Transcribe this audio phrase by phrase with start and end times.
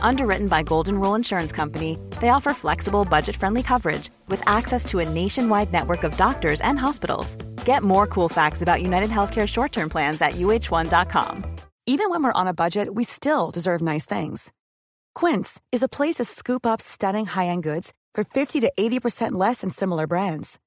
[0.00, 4.98] Underwritten by Golden Rule Insurance Company, they offer flexible, budget friendly coverage with access to
[4.98, 7.36] a nationwide network of doctors and hospitals.
[7.64, 11.44] Get more cool facts about United Healthcare short term plans at uh1.com.
[11.86, 14.52] Even when we're on a budget, we still deserve nice things.
[15.16, 19.32] Quince is a place to scoop up stunning high end goods for 50 to 80%
[19.32, 20.60] less than similar brands.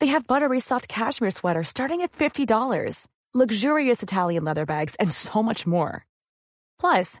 [0.00, 5.44] They have buttery soft cashmere sweaters starting at $50, luxurious Italian leather bags, and so
[5.44, 6.04] much more.
[6.80, 7.20] Plus,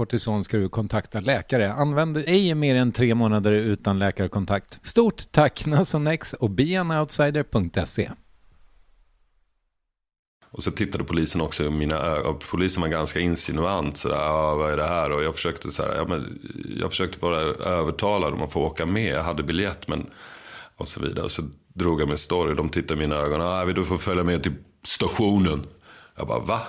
[0.01, 1.73] kortison ska du kontakta läkare.
[1.73, 4.79] Använd ej mer än tre månader utan läkarkontakt.
[4.83, 8.11] Stort tack Nasonex och beanoutsider.se.
[10.51, 12.39] Och så tittade polisen också i mina ögon.
[12.51, 13.97] Polisen var ganska insinuant.
[13.97, 15.11] Sådär, ah, vad är det här?
[15.11, 16.39] Och jag försökte, så här, ja, men,
[16.79, 19.13] jag försökte bara övertala dem att få åka med.
[19.13, 20.09] Jag hade biljett men...
[20.77, 21.25] Och så vidare.
[21.25, 21.41] Och så
[21.73, 22.55] drog jag med story.
[22.55, 23.41] De tittade i mina ögon.
[23.41, 25.65] Ah, du får följa med till stationen.
[26.15, 26.61] Jag bara, va?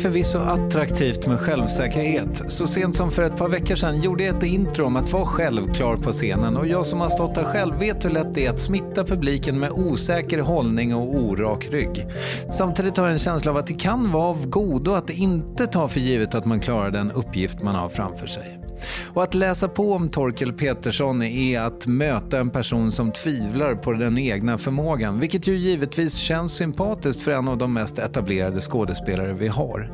[0.00, 2.42] Det är förvisso attraktivt med självsäkerhet.
[2.48, 5.26] Så sent som för ett par veckor sedan gjorde jag ett intro om att vara
[5.26, 8.50] självklar på scenen och jag som har stått där själv vet hur lätt det är
[8.50, 12.06] att smitta publiken med osäker hållning och orak rygg.
[12.50, 15.88] Samtidigt har jag en känsla av att det kan vara av godo att inte ta
[15.88, 18.59] för givet att man klarar den uppgift man har framför sig.
[19.14, 23.92] Och att läsa på om Torkel Petersson är att möta en person som tvivlar på
[23.92, 29.32] den egna förmågan, vilket ju givetvis känns sympatiskt för en av de mest etablerade skådespelare
[29.32, 29.90] vi har.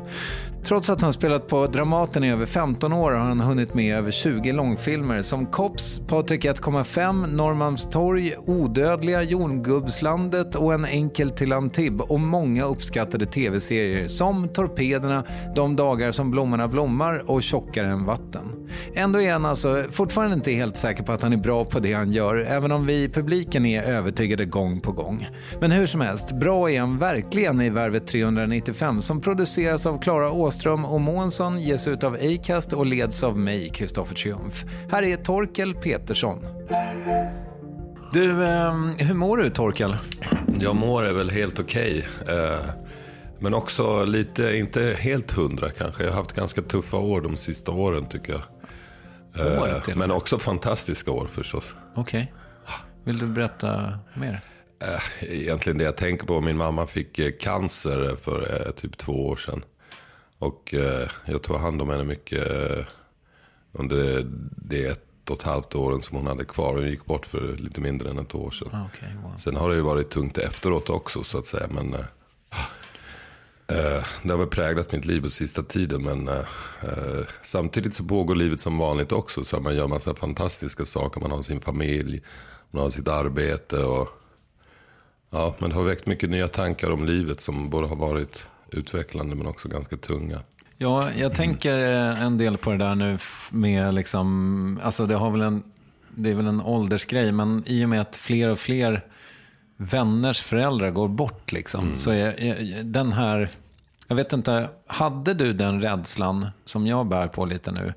[0.63, 4.11] Trots att han spelat på Dramaten i över 15 år har han hunnit med över
[4.11, 12.19] 20 långfilmer som Kops, Patrik 1,5, Norrmalmstorg, Odödliga, Jongubbslandet och En enkel till Antibes och
[12.19, 15.23] många uppskattade tv-serier som Torpederna,
[15.55, 18.69] De dagar som blommorna blommar och Tjockare än vatten.
[18.95, 21.93] Ändå är han alltså fortfarande inte helt säker på att han är bra på det
[21.93, 25.27] han gör, även om vi i publiken är övertygade gång på gång.
[25.61, 30.31] Men hur som helst, bra är han verkligen i Värvet 395 som produceras av Klara
[30.47, 34.65] Åström och Månsson, ges ut av Acast och leds av mig, Kristoffer Triumf.
[34.91, 36.45] Här är Torkel Petersson.
[38.13, 39.97] Du, eh, hur mår du Torkel?
[40.59, 42.07] Jag mår är väl helt okej.
[42.21, 42.37] Okay.
[42.37, 42.59] Eh,
[43.39, 46.03] men också lite, inte helt hundra kanske.
[46.03, 48.41] Jag har haft ganska tuffa år de sista åren tycker jag.
[49.45, 51.75] År, men också fantastiska år förstås.
[51.95, 52.33] Okej.
[52.65, 52.75] Okay.
[53.03, 54.41] Vill du berätta mer?
[55.19, 56.41] Egentligen det jag tänker på.
[56.41, 59.63] Min mamma fick cancer för typ två år sedan.
[60.39, 60.73] Och
[61.25, 62.47] jag tog hand om henne mycket
[63.71, 64.25] under
[64.55, 66.75] det ett och ett halvt åren som hon hade kvar.
[66.75, 68.69] Hon gick bort för lite mindre än ett år sedan.
[68.73, 69.37] Ah, okay, wow.
[69.37, 71.67] Sen har det ju varit tungt efteråt också så att säga.
[71.69, 71.99] Men äh,
[74.23, 76.03] det har väl präglat mitt liv på sista tiden.
[76.03, 76.45] Men äh,
[77.41, 79.43] samtidigt så pågår livet som vanligt också.
[79.43, 81.21] Så man gör massa fantastiska saker.
[81.21, 82.21] Man har sin familj,
[82.71, 83.83] man har sitt arbete.
[83.83, 84.09] Och,
[85.29, 89.35] ja, men det har väckt mycket nya tankar om livet som både har varit utvecklande
[89.35, 90.41] men också ganska tunga.
[90.77, 93.17] Ja, jag tänker eh, en del på det där nu
[93.51, 95.63] med liksom, alltså det har väl en,
[96.09, 99.05] det är väl en åldersgrej, men i och med att fler och fler
[99.77, 101.95] vänners föräldrar går bort liksom, mm.
[101.95, 103.49] så är, är den här,
[104.07, 107.93] jag vet inte, hade du den rädslan som jag bär på lite nu?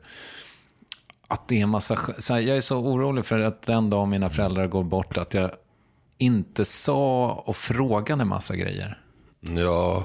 [1.28, 1.96] Att det är en massa,
[2.30, 5.50] här, jag är så orolig för att den dag mina föräldrar går bort, att jag
[6.18, 9.02] inte sa och frågade en massa grejer.
[9.40, 10.04] Ja,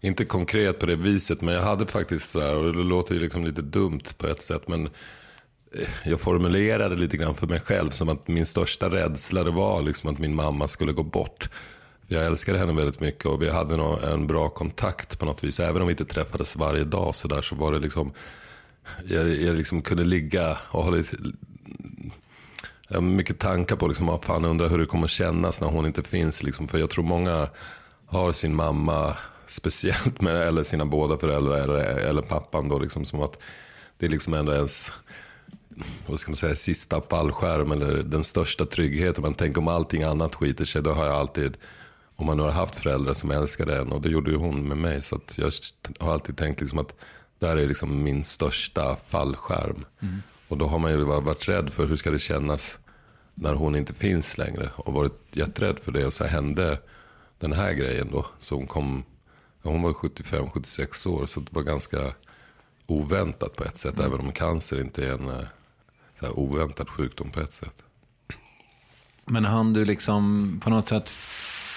[0.00, 3.44] inte konkret på det viset, men jag hade faktiskt sådär, och det låter ju liksom
[3.44, 4.86] lite dumt på ett sätt, men
[5.74, 9.82] eh, jag formulerade lite grann för mig själv som att min största rädsla det var
[9.82, 11.50] liksom att min mamma skulle gå bort.
[12.06, 15.60] Jag älskade henne väldigt mycket och vi hade nog en bra kontakt på något vis.
[15.60, 18.12] Även om vi inte träffades varje dag så där så var det liksom,
[19.04, 21.16] jag, jag liksom kunde ligga och ha lite,
[23.00, 26.42] mycket tankar på liksom, ah, fan undrar hur det kommer kännas när hon inte finns.
[26.42, 26.68] Liksom.
[26.68, 27.48] För jag tror många
[28.06, 29.16] har sin mamma
[29.48, 33.38] speciellt med eller sina båda föräldrar eller, eller pappan då liksom som att
[33.98, 34.92] det är liksom ändå ens
[36.06, 39.22] vad ska man säga, sista fallskärm eller den största tryggheten.
[39.22, 41.56] Man tänker om allting annat skiter sig, då har jag alltid,
[42.16, 44.76] om man nu har haft föräldrar som älskade en och det gjorde ju hon med
[44.76, 45.02] mig.
[45.02, 45.52] Så jag
[46.00, 46.94] har alltid tänkt liksom att
[47.38, 49.84] där är liksom min största fallskärm.
[50.00, 50.22] Mm.
[50.48, 52.78] Och då har man ju varit rädd för hur ska det kännas
[53.34, 54.70] när hon inte finns längre.
[54.76, 56.78] Och varit jätterädd för det och så hände
[57.38, 58.26] den här grejen då.
[58.38, 59.04] Så hon kom
[59.62, 61.98] hon var 75-76 år så det var ganska
[62.86, 63.94] oväntat på ett sätt.
[63.98, 64.06] Mm.
[64.06, 65.44] Även om cancer inte är en eh,
[66.20, 67.84] så här, oväntad sjukdom på ett sätt.
[69.24, 71.10] Men hann du liksom på något sätt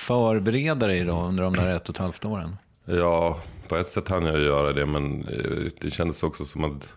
[0.07, 2.55] förbereda dig då under de där ett och ett halvt åren?
[2.85, 4.85] Ja, på ett sätt hann jag göra det.
[4.85, 6.93] Men eh, det kändes också som att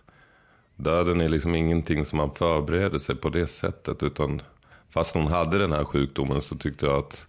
[0.76, 4.02] döden är liksom ingenting som man förbereder sig på det sättet.
[4.02, 4.42] Utan
[4.90, 7.26] fast hon hade den här sjukdomen så tyckte jag att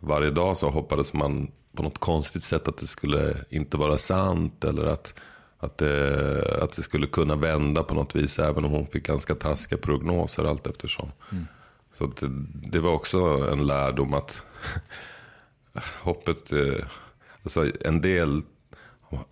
[0.00, 4.64] varje dag så hoppades man på något konstigt sätt att det skulle inte vara sant.
[4.64, 5.14] Eller att,
[5.58, 8.38] att, det, att det skulle kunna vända på något vis.
[8.38, 11.12] Även om hon fick ganska taskiga prognoser allt eftersom.
[11.32, 11.46] Mm.
[11.98, 12.30] Så det,
[12.70, 13.18] det, var också
[13.52, 14.42] en lärdom att
[16.02, 16.84] hoppet, eh,
[17.42, 18.42] alltså en del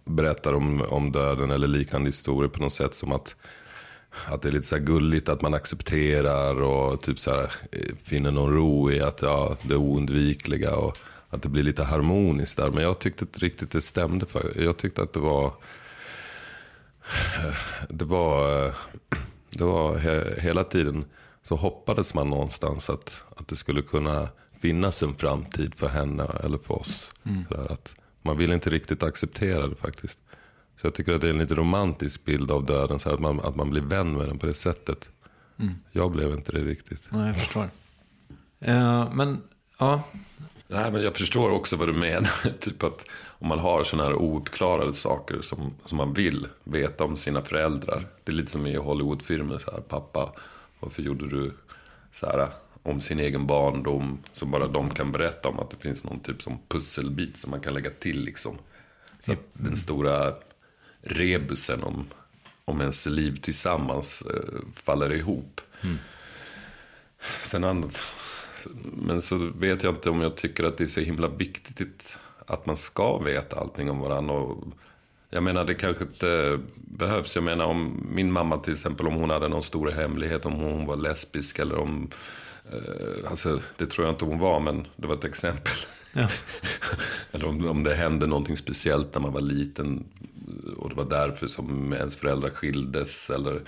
[0.04, 3.36] berättar om, om döden eller liknande historier på något sätt som att
[4.26, 7.42] att det är lite så gulligt att man accepterar och typ så här,
[7.72, 10.76] eh, finner någon ro i att ja, det oundvikliga.
[10.76, 10.96] Och
[11.30, 12.70] att det blir lite harmoniskt där.
[12.70, 14.26] Men jag tyckte inte riktigt det stämde.
[14.26, 15.52] För, jag tyckte att det var...
[17.88, 18.64] Det var,
[19.50, 21.04] det var he, hela tiden
[21.42, 24.28] så hoppades man någonstans att, att det skulle kunna
[24.60, 27.14] finnas en framtid för henne eller för oss.
[27.24, 27.44] Mm.
[27.70, 30.18] att man vill inte riktigt acceptera det faktiskt.
[30.76, 32.98] Så jag tycker att det är en lite romantisk bild av döden.
[32.98, 35.10] Så att, man, att man blir vän med den på det sättet.
[35.58, 35.74] Mm.
[35.92, 37.08] Jag blev inte det riktigt.
[37.10, 37.70] Nej, jag förstår.
[38.68, 39.42] Uh, men
[39.78, 40.02] ja,
[40.70, 42.50] Nej, men jag förstår också vad du menar.
[42.60, 47.16] typ att om man har sådana här ouppklarade saker som, som man vill veta om
[47.16, 48.06] sina föräldrar.
[48.24, 49.58] Det är lite som i Hollywoodfilmer.
[49.58, 50.32] Så här, pappa,
[50.80, 51.52] varför gjorde du
[52.12, 52.48] så här
[52.82, 54.18] om sin egen barndom?
[54.32, 55.58] Som bara de kan berätta om.
[55.58, 58.58] Att det finns någon typ som pusselbit som man kan lägga till liksom.
[59.20, 60.32] Så att den stora
[61.00, 62.06] rebusen om,
[62.64, 65.60] om ens liv tillsammans eh, faller ihop.
[65.84, 65.98] Mm.
[67.44, 68.02] Sen annat
[68.92, 72.66] men så vet jag inte om jag tycker att det är så himla viktigt att
[72.66, 74.34] man ska veta allting om varandra.
[74.34, 74.64] Och
[75.30, 77.34] jag menar det kanske inte behövs.
[77.34, 80.86] Jag menar om min mamma till exempel, om hon hade någon stor hemlighet, om hon
[80.86, 82.10] var lesbisk eller om...
[82.72, 85.76] Eh, alltså det tror jag inte hon var, men det var ett exempel.
[86.12, 86.28] Ja.
[87.32, 90.04] eller om, om det hände någonting speciellt när man var liten
[90.76, 93.30] och var därför som ens föräldrar skildes.
[93.30, 93.62] Eller...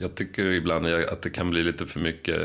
[0.00, 2.40] Jag tycker ibland att det kan bli lite för mycket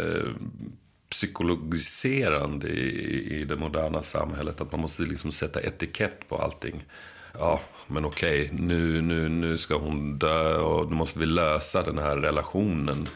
[1.09, 4.61] psykologiserande i, i det moderna samhället.
[4.61, 6.85] Att man måste liksom sätta etikett på allting.
[7.33, 11.97] Ja, men okej, nu, nu, nu ska hon dö och nu måste vi lösa den
[11.97, 13.07] här relationen.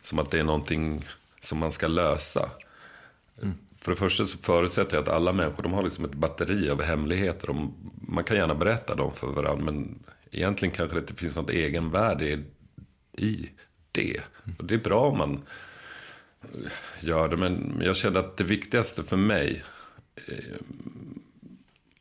[0.00, 1.04] Som att det är någonting
[1.40, 2.50] som man ska lösa.
[3.42, 3.54] Mm.
[3.78, 6.82] För det första så förutsätter jag att alla människor de har liksom ett batteri av
[6.82, 7.46] hemligheter.
[7.46, 7.74] De,
[8.08, 9.64] man kan gärna berätta dem för varandra.
[9.64, 9.98] Men
[10.30, 12.42] egentligen kanske det inte finns något egenvärde
[13.18, 13.50] i
[13.96, 14.20] det.
[14.58, 15.42] Och det är bra om man
[17.00, 17.36] gör det.
[17.36, 19.64] Men jag kände att det viktigaste för mig.
[20.14, 20.54] Eh,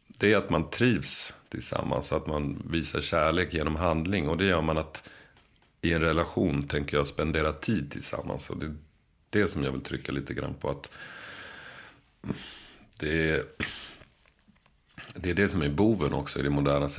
[0.07, 2.11] det är att man trivs tillsammans.
[2.11, 4.29] Att man visar kärlek genom handling.
[4.29, 5.09] Och det gör man att
[5.81, 8.49] i en relation tänker jag spendera tid tillsammans.
[8.49, 8.75] Och det är
[9.29, 10.69] det som jag vill trycka lite grann på.
[10.69, 10.91] att
[12.99, 13.45] det är,
[15.15, 16.89] det är det som är boven också i det moderna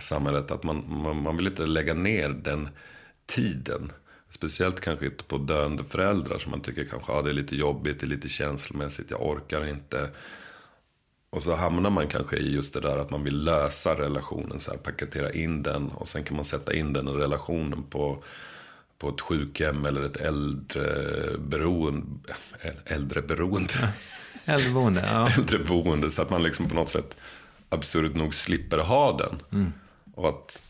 [0.00, 0.50] samhället.
[0.50, 2.68] Att man, man, man vill inte lägga ner den
[3.26, 3.92] tiden.
[4.34, 8.00] Speciellt kanske inte på döende föräldrar som man tycker kanske ah, det är lite jobbigt,
[8.00, 10.10] det är lite känslomässigt, jag orkar inte.
[11.30, 14.70] Och så hamnar man kanske i just det där att man vill lösa relationen, så
[14.70, 18.24] här, paketera in den och sen kan man sätta in den i relationen på,
[18.98, 22.06] på ett sjukhem eller ett äldreberoende.
[22.84, 23.92] Äldreberoende.
[24.44, 25.28] Äldreboende, ja.
[25.38, 27.16] Äldreboende, så att man liksom på något sätt
[27.68, 29.38] absurt nog slipper ha den.
[29.52, 29.72] Mm.
[30.14, 30.62] Och att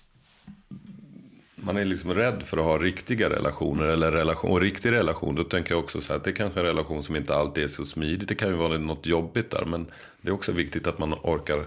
[1.65, 3.85] man är liksom rädd för att ha riktiga relationer.
[3.85, 6.61] Eller relation, och riktig relation, då tänker jag också så här att det är kanske
[6.61, 8.29] är en relation som inte alltid är så smidig.
[8.29, 9.65] Det kan ju vara något jobbigt där.
[9.65, 9.87] Men
[10.21, 11.67] det är också viktigt att man orkar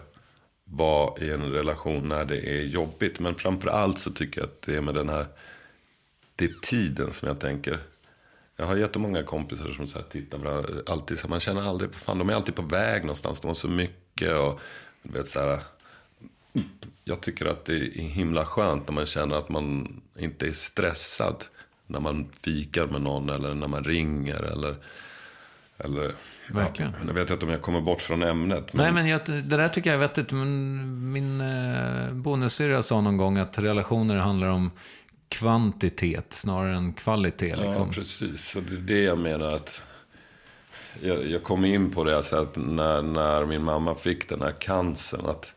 [0.63, 3.19] vara i en relation när det är jobbigt.
[3.19, 5.25] Men framför allt så tycker jag att det är med den här,
[6.35, 7.79] det är tiden som jag tänker.
[8.55, 11.95] Jag har jättemånga kompisar som så här tittar på alltid så här, man känner aldrig,
[11.95, 14.59] fan de är alltid på väg någonstans, de har så mycket och
[15.03, 15.59] du vet så här
[17.03, 19.87] jag tycker att det är himla skönt när man känner att man
[20.17, 21.45] inte är stressad.
[21.87, 24.75] När man fikar med någon eller när man ringer eller...
[25.77, 26.11] eller
[26.49, 26.91] Verkligen.
[26.99, 28.73] Ja, jag vet inte om jag kommer bort från ämnet.
[28.73, 28.83] Men...
[28.83, 30.31] Nej, men jag, det där tycker jag är vettigt.
[30.31, 34.71] Min, min eh, bonussyrra sa någon gång att relationer handlar om
[35.29, 37.55] kvantitet snarare än kvalitet.
[37.55, 37.87] Liksom.
[37.87, 38.55] Ja, precis.
[38.55, 39.81] Och det är det jag menar att...
[41.01, 44.53] Jag, jag kom in på det, alltså att när, när min mamma fick den här
[44.59, 45.25] cancern.
[45.25, 45.53] Att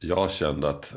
[0.00, 0.94] jag kände att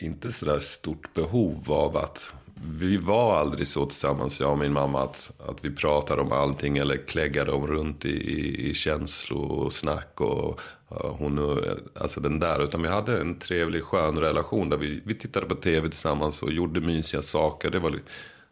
[0.00, 2.32] inte sådär stort behov av att
[2.78, 6.78] vi var aldrig så tillsammans, jag och min mamma, att, att vi pratade om allting
[6.78, 10.60] eller kläggade om runt i, i, i känslosnack och
[10.94, 11.60] och hon,
[12.00, 12.64] alltså den där.
[12.64, 16.52] Utan vi hade en trevlig, skön relation där vi, vi tittade på tv tillsammans och
[16.52, 17.70] gjorde mysiga saker.
[17.70, 17.98] Det, var,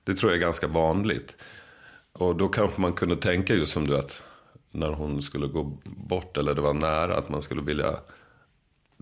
[0.04, 1.36] det tror jag är ganska vanligt.
[2.12, 4.22] Och då kanske man kunde tänka just som du att
[4.70, 7.98] när hon skulle gå bort eller det var nära att man skulle vilja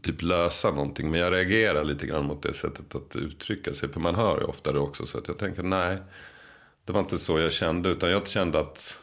[0.02, 1.10] typ lösa någonting.
[1.10, 3.92] Men jag reagerar lite grann mot det sättet att uttrycka sig.
[3.92, 5.06] För man hör ju ofta det också.
[5.06, 5.98] Så att jag tänker nej,
[6.84, 7.88] det var inte så jag kände.
[7.88, 8.98] Utan jag kände att,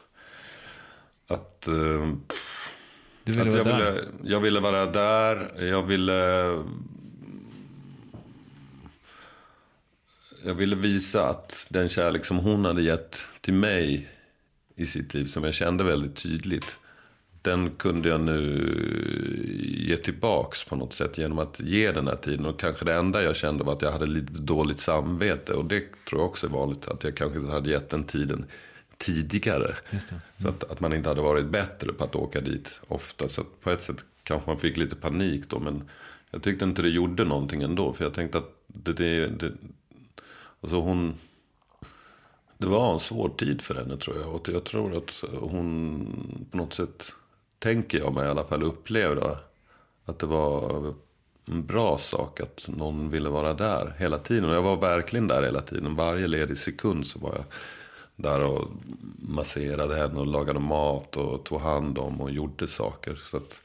[1.27, 2.13] att, uh,
[3.23, 4.07] du ville att jag, vara ville, där.
[4.23, 5.65] jag ville vara där.
[5.65, 6.13] Jag ville...
[10.43, 14.09] Jag ville visa att den kärlek som hon hade gett till mig
[14.75, 16.77] i sitt liv, som jag kände väldigt tydligt
[17.47, 18.73] den kunde jag nu
[19.87, 22.45] ge tillbaks på något sätt genom att ge den här tiden.
[22.45, 25.53] Och kanske det enda jag kände var att jag hade lite dåligt samvete.
[25.53, 28.45] Och det tror jag också är vanligt, att jag kanske hade gett den tiden
[28.97, 29.75] tidigare.
[29.89, 30.03] Mm.
[30.37, 33.29] Så att, att man inte hade varit bättre på att åka dit ofta.
[33.29, 35.59] Så på ett sätt kanske man fick lite panik då.
[35.59, 35.83] Men
[36.31, 37.93] jag tyckte inte det gjorde någonting ändå.
[37.93, 39.51] För jag tänkte att det, det, det
[40.61, 41.15] alltså hon
[42.57, 44.35] det var en svår tid för henne tror jag.
[44.35, 47.13] Och jag tror att hon på något sätt
[47.59, 49.37] tänker jag mig i alla fall, upplevde
[50.05, 50.93] att det var
[51.45, 54.49] en bra sak att någon ville vara där hela tiden.
[54.49, 55.95] Och jag var verkligen där hela tiden.
[55.95, 57.43] Varje ledig sekund så var jag
[58.15, 58.67] där och
[59.15, 63.15] masserade henne och lagade mat och tog hand om och gjorde saker.
[63.15, 63.61] Så att,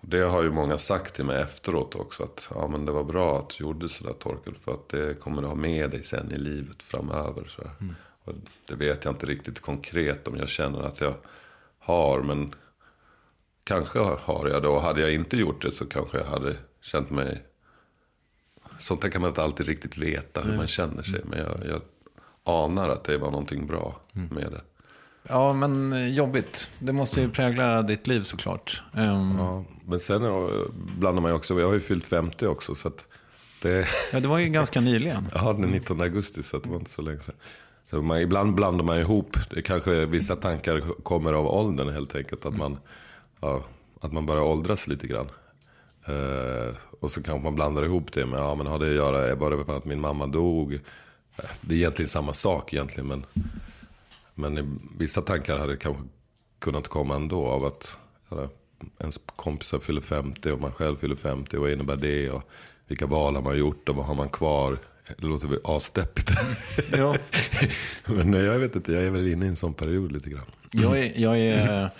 [0.00, 2.22] det har ju många sagt till mig efteråt också.
[2.22, 4.54] Att ja, men det var bra att du gjorde sådär Torkel.
[4.64, 7.44] För att det kommer du ha med dig sen i livet framöver.
[7.48, 7.94] Så mm.
[8.24, 8.34] Och
[8.66, 11.14] det vet jag inte riktigt konkret om jag känner att jag
[11.78, 12.22] har.
[12.22, 12.54] Men
[13.70, 17.10] Kanske har jag det och hade jag inte gjort det så kanske jag hade känt
[17.10, 17.42] mig...
[18.78, 20.56] Sånt där kan man inte alltid riktigt veta hur Nej.
[20.56, 21.20] man känner sig.
[21.24, 21.82] Men jag, jag
[22.44, 24.28] anar att det var någonting bra mm.
[24.28, 24.60] med det.
[25.28, 26.70] Ja, men eh, jobbigt.
[26.78, 28.82] Det måste ju prägla ditt liv såklart.
[28.94, 29.36] Um...
[29.38, 30.22] Ja, men sen
[30.98, 32.74] blandar man ju också, jag har ju fyllt 50 också.
[32.74, 32.90] Så
[33.62, 33.88] det...
[34.12, 35.28] Ja, det var ju ganska nyligen.
[35.34, 37.34] Ja, den 19 augusti, så det var inte så länge sedan.
[37.90, 42.46] Så man, ibland blandar man ihop, det kanske vissa tankar kommer av åldern helt enkelt.
[42.46, 42.78] Att man
[43.40, 43.62] ja,
[44.00, 45.28] att man bara åldras lite grann.
[46.06, 49.34] Eh, och så kanske man blandar ihop det med, ja men har det att göra,
[49.34, 50.74] var det för att min mamma dog?
[50.74, 53.24] Eh, Det är egentligen samma sak egentligen, men,
[54.34, 56.02] men vissa tankar hade kanske
[56.58, 57.96] kunnat komma ändå av att
[58.28, 58.48] ja,
[58.98, 61.56] ens kompisar fyller 50 och man själv fyller 50.
[61.56, 62.30] Vad innebär det?
[62.30, 62.42] Och
[62.88, 64.78] vilka val har man gjort och vad har man kvar?
[65.18, 66.30] Det låter väl asdeppigt.
[66.92, 67.16] Ja.
[68.06, 70.46] men nej, jag vet inte, jag är väl inne i en sån period lite grann.
[70.70, 71.90] Jag är, jag är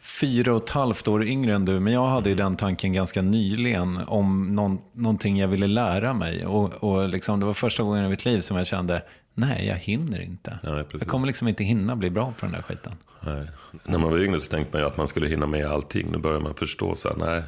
[0.00, 3.22] fyra och ett halvt år yngre än du, men jag hade ju den tanken ganska
[3.22, 6.46] nyligen om någon, någonting jag ville lära mig.
[6.46, 9.02] Och, och liksom, det var första gången i mitt liv som jag kände,
[9.34, 10.58] nej, jag hinner inte.
[10.62, 12.92] Nej, jag kommer liksom inte hinna bli bra på den där skiten.
[13.20, 13.46] Nej.
[13.84, 16.08] När man var yngre så tänkte man ju att man skulle hinna med allting.
[16.12, 17.42] Nu börjar man förstå så här, nej,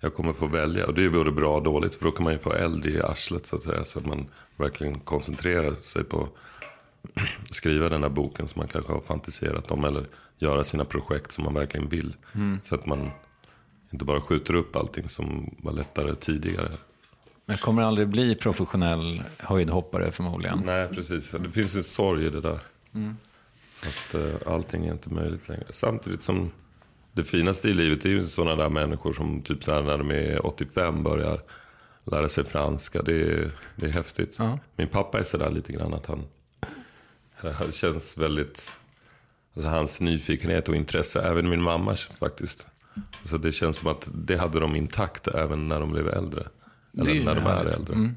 [0.00, 0.86] jag kommer få välja.
[0.86, 3.02] Och det är både bra och dåligt, för då kan man ju få eld i
[3.02, 3.84] arslet så att säga.
[3.84, 4.26] Så att man
[4.56, 6.28] verkligen koncentrerar sig på
[7.48, 9.84] att skriva den där boken som man kanske har fantiserat om.
[9.84, 10.06] Eller
[10.44, 12.16] göra sina projekt som man verkligen vill.
[12.62, 13.10] Så att man
[13.90, 16.70] inte bara skjuter upp allting som var lättare tidigare.
[17.46, 20.62] Jag kommer aldrig bli professionell höjdhoppare förmodligen.
[20.64, 21.30] Nej, precis.
[21.30, 22.60] Det finns en sorg i det där.
[23.82, 25.66] Att eh, allting är inte möjligt längre.
[25.70, 26.50] Samtidigt som
[27.12, 30.10] det finaste i livet är ju sådana där människor som typ så här när de
[30.10, 31.40] är 85 börjar
[32.04, 33.02] lära sig franska.
[33.02, 34.34] Det är, det är häftigt.
[34.36, 34.58] Ja.
[34.76, 36.24] Min pappa är sådär lite grann att han,
[37.34, 38.72] han känns väldigt,
[39.56, 42.66] alltså hans nyfikenhet och intresse, även min mamma faktiskt.
[43.20, 46.42] Alltså det känns som att det hade de intakt även när de blev äldre.
[46.98, 47.94] Eller när de är äldre.
[47.94, 48.16] Mm.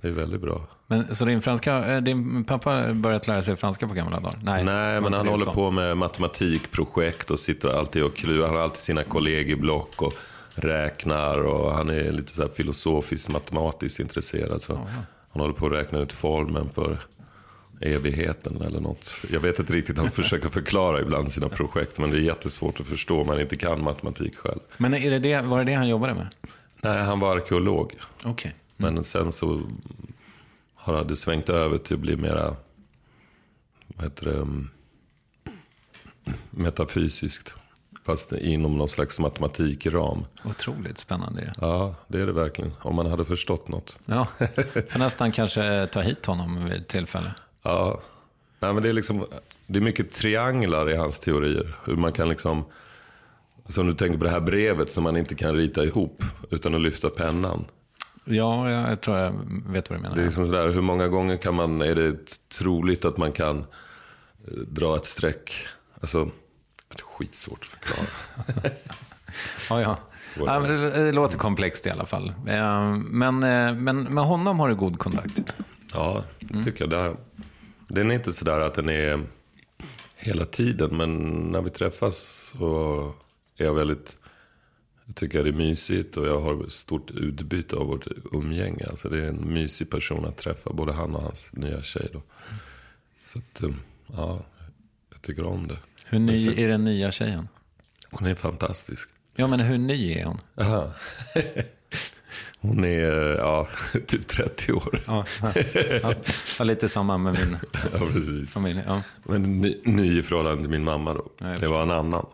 [0.00, 0.60] Det är väldigt bra.
[0.86, 4.38] Men, så din, franska, eh, din pappa har börjat lära sig franska på gamla dagar?
[4.42, 5.52] Nej, Nej, men han håller sa.
[5.52, 8.46] på med matematikprojekt och sitter alltid och klurar.
[8.46, 10.12] Han har alltid sina kollegieblock och
[10.54, 14.62] räknar och han är lite så filosofiskt matematiskt intresserad.
[14.62, 14.74] Så
[15.32, 16.98] han håller på att räkna ut formeln för
[17.82, 19.24] evigheten eller något.
[19.30, 22.86] Jag vet inte riktigt, han försöker förklara ibland sina projekt men det är jättesvårt att
[22.86, 24.60] förstå om man inte kan matematik själv.
[24.76, 26.28] Men är det det, var det det han jobbade med?
[26.82, 27.92] Nej, han var arkeolog.
[28.24, 28.54] Okej.
[28.76, 29.62] Men sen så
[30.74, 32.56] har det svängt över till att bli mera,
[33.86, 34.70] vad heter det, um,
[36.50, 37.54] metafysiskt.
[38.04, 40.22] Fast inom någon slags matematikram.
[40.44, 41.52] Otroligt spännande.
[41.60, 42.72] Ja, det är det verkligen.
[42.80, 43.98] Om man hade förstått något.
[44.06, 44.26] Ja,
[44.88, 47.34] får nästan kanske ta hit honom vid tillfälle.
[47.62, 48.00] Ja,
[48.62, 49.26] Nej, men det är liksom,
[49.66, 51.76] det är mycket trianglar i hans teorier.
[51.84, 52.64] Hur man kan liksom,
[53.68, 56.80] som du tänker på det här brevet som man inte kan rita ihop utan att
[56.80, 57.64] lyfta pennan.
[58.24, 59.32] Ja, jag, tror jag
[59.66, 60.16] vet vad du menar.
[60.16, 63.58] Det är liksom sådär, hur många gånger kan man, är det troligt att man kan
[63.58, 63.64] eh,
[64.68, 65.52] dra ett streck?
[66.00, 66.24] Alltså,
[66.88, 68.74] det är skitsvårt att förklara.
[69.70, 69.98] Ja, ja.
[70.36, 72.32] ja det, det låter komplext i alla fall.
[72.46, 75.54] Eh, Men, eh, men med honom har du god kontakt.
[75.94, 76.90] Ja, det tycker jag.
[76.90, 77.16] Det
[77.94, 79.20] den är inte sådär att den är
[80.16, 82.16] hela tiden, men när vi träffas
[82.52, 83.12] så
[83.56, 84.16] är jag väldigt,
[85.04, 88.86] jag tycker det är mysigt och jag har stort utbyte av vårt umgänge.
[88.90, 92.22] Alltså det är en mysig person att träffa, både han och hans nya tjej då.
[93.24, 93.70] Så att, eh,
[94.06, 94.40] ja,
[95.10, 95.78] jag tycker om det.
[96.04, 97.48] Hur ny är den nya tjejen?
[98.10, 99.08] Hon är fantastisk.
[99.34, 100.40] Ja, men hur ny är hon?
[100.56, 100.92] Aha.
[102.60, 103.68] Hon är, ja,
[104.06, 105.00] typ 30 år.
[105.06, 105.24] Ja,
[106.02, 106.14] ja,
[106.58, 107.56] ja, lite samma med min
[107.92, 108.52] Ja, precis.
[108.52, 108.80] familj.
[108.86, 109.02] Ja.
[109.24, 111.26] Men ny, ny i förhållande till min mamma då.
[111.38, 112.26] Ja, det var en annan.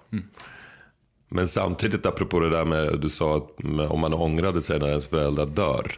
[1.28, 5.06] Men samtidigt, apropå det där med, du sa att om man ångrade sig när ens
[5.06, 5.92] föräldrar dör.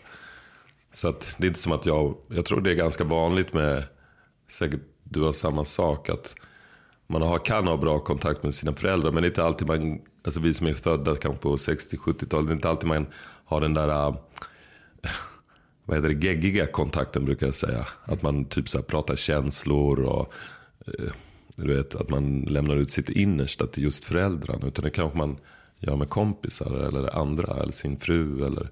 [0.92, 3.84] Så att det är inte som att jag, jag tror det är ganska vanligt med,
[4.50, 6.34] säkert du har samma sak, att
[7.06, 9.12] man har, kan ha bra kontakt med sina föräldrar.
[9.12, 12.52] Men det är inte alltid man, alltså vi som är födda kanske på 60-70-talet, det
[12.52, 13.06] är inte alltid man
[13.50, 14.14] har den där, äh,
[15.84, 17.86] vad heter det, geggiga kontakten brukar jag säga.
[18.04, 20.32] Att man typ så pratar känslor och
[20.86, 21.12] eh,
[21.56, 24.66] du vet, att man lämnar ut sitt innersta till just föräldrarna.
[24.66, 25.36] Utan det kanske man
[25.78, 28.46] gör med kompisar eller andra eller sin fru.
[28.46, 28.68] Eller,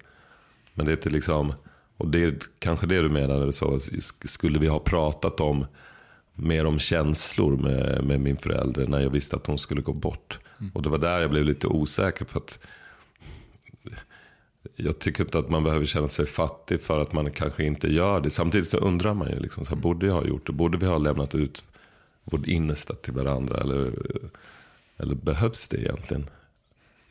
[0.73, 1.53] men det är inte liksom,
[1.97, 3.79] och det är kanske det du menar när du sa,
[4.25, 5.65] skulle vi ha pratat om
[6.33, 10.39] mer om känslor med, med min förälder när jag visste att hon skulle gå bort.
[10.73, 12.59] Och det var där jag blev lite osäker för att
[14.75, 18.21] jag tycker inte att man behöver känna sig fattig för att man kanske inte gör
[18.21, 18.29] det.
[18.29, 20.53] Samtidigt så undrar man ju, liksom, så här, borde jag ha gjort det?
[20.53, 21.63] Borde vi ha lämnat ut
[22.23, 23.57] vårt innersta till varandra?
[23.57, 23.91] Eller,
[24.97, 26.29] eller behövs det egentligen?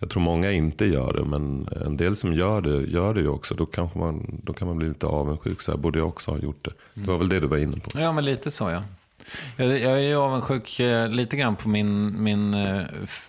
[0.00, 3.28] Jag tror många inte gör det, men en del som gör det, gör det ju
[3.28, 3.54] också.
[3.54, 5.62] Då, kanske man, då kan man bli lite avundsjuk.
[5.62, 6.72] Så här, borde jag också ha gjort det?
[6.94, 8.00] Det var väl det du var inne på?
[8.00, 8.82] Ja, men lite så ja.
[9.56, 12.86] Jag, jag är ju avundsjuk eh, lite grann på min, min eh,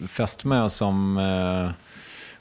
[0.08, 1.71] fästmö som eh,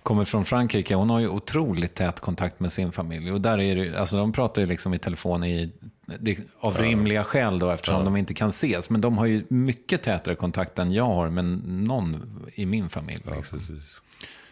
[0.03, 0.95] kommer från Frankrike.
[0.95, 3.33] Hon har ju otroligt tät kontakt med sin familj.
[3.33, 5.73] Och där är det, alltså de pratar ju liksom i telefon i,
[6.21, 8.91] det, av rimliga skäl då eftersom de inte kan ses.
[8.91, 13.23] Men de har ju mycket tätare kontakt än jag har med någon i min familj.
[13.27, 13.59] Ja, Liksom.
[13.59, 13.85] precis.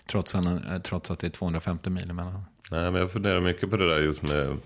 [0.07, 2.45] trots, en, trots att det är 250 mil emellan.
[2.71, 4.59] Nej, men jag funderar mycket på det där just med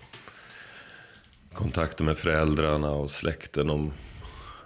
[1.52, 3.70] kontakter med föräldrarna och släkten.
[3.70, 3.92] Om,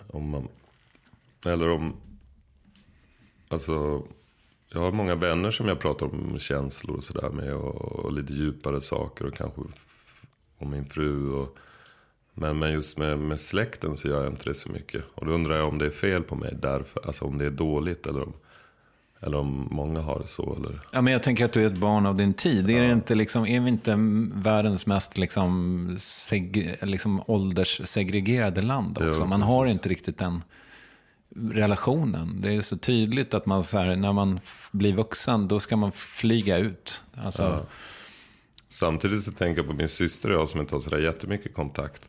[0.06, 0.48] om man,
[1.46, 1.96] eller om...
[3.48, 4.02] Alltså,
[4.74, 7.54] jag har många vänner som jag pratar om känslor och sådär med.
[7.54, 9.60] Och, och, lite djupare saker och kanske
[10.58, 11.30] om min fru.
[11.30, 11.56] Och,
[12.34, 15.04] men, men just med, med släkten så gör jag inte det så mycket.
[15.14, 17.06] Och då undrar jag om det är fel på mig därför.
[17.06, 18.32] Alltså om det är dåligt eller om,
[19.20, 20.56] eller om många har det så.
[20.56, 20.80] Eller?
[20.92, 22.70] Ja, men jag tänker att du är ett barn av din tid.
[22.70, 23.94] Är, det inte liksom, är vi inte
[24.34, 29.26] världens mest liksom, seg, liksom ålderssegregerade land också?
[29.26, 30.42] Man har inte riktigt den
[31.34, 32.40] relationen.
[32.40, 34.40] Det är så tydligt att man så här, när man
[34.72, 37.04] blir vuxen, då ska man flyga ut.
[37.14, 37.60] Alltså, ja.
[38.68, 42.08] Samtidigt så tänker jag på min syster och jag som inte har sådär jättemycket kontakt.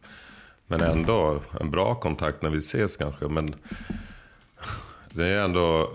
[0.67, 3.27] Men ändå en bra kontakt när vi ses kanske.
[3.27, 3.55] Men
[5.11, 5.89] det är ändå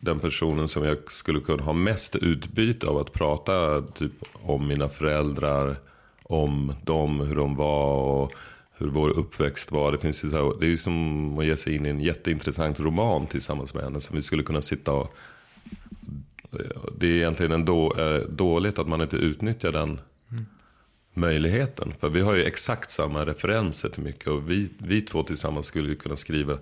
[0.00, 4.88] den personen som jag skulle kunna ha mest utbyte av att prata typ, om mina
[4.88, 5.76] föräldrar,
[6.22, 8.32] om dem, hur de var och
[8.78, 9.92] hur vår uppväxt var.
[9.92, 12.00] Det, finns ju så här, det är ju som att ge sig in i en
[12.00, 15.16] jätteintressant roman tillsammans med henne som vi skulle kunna sitta och
[16.98, 20.46] det är egentligen en då, eh, dåligt att man inte utnyttjar den mm.
[21.14, 21.94] möjligheten.
[22.00, 24.28] För vi har ju exakt samma referenser till mycket.
[24.28, 26.58] Och vi, vi två tillsammans skulle ju kunna skriva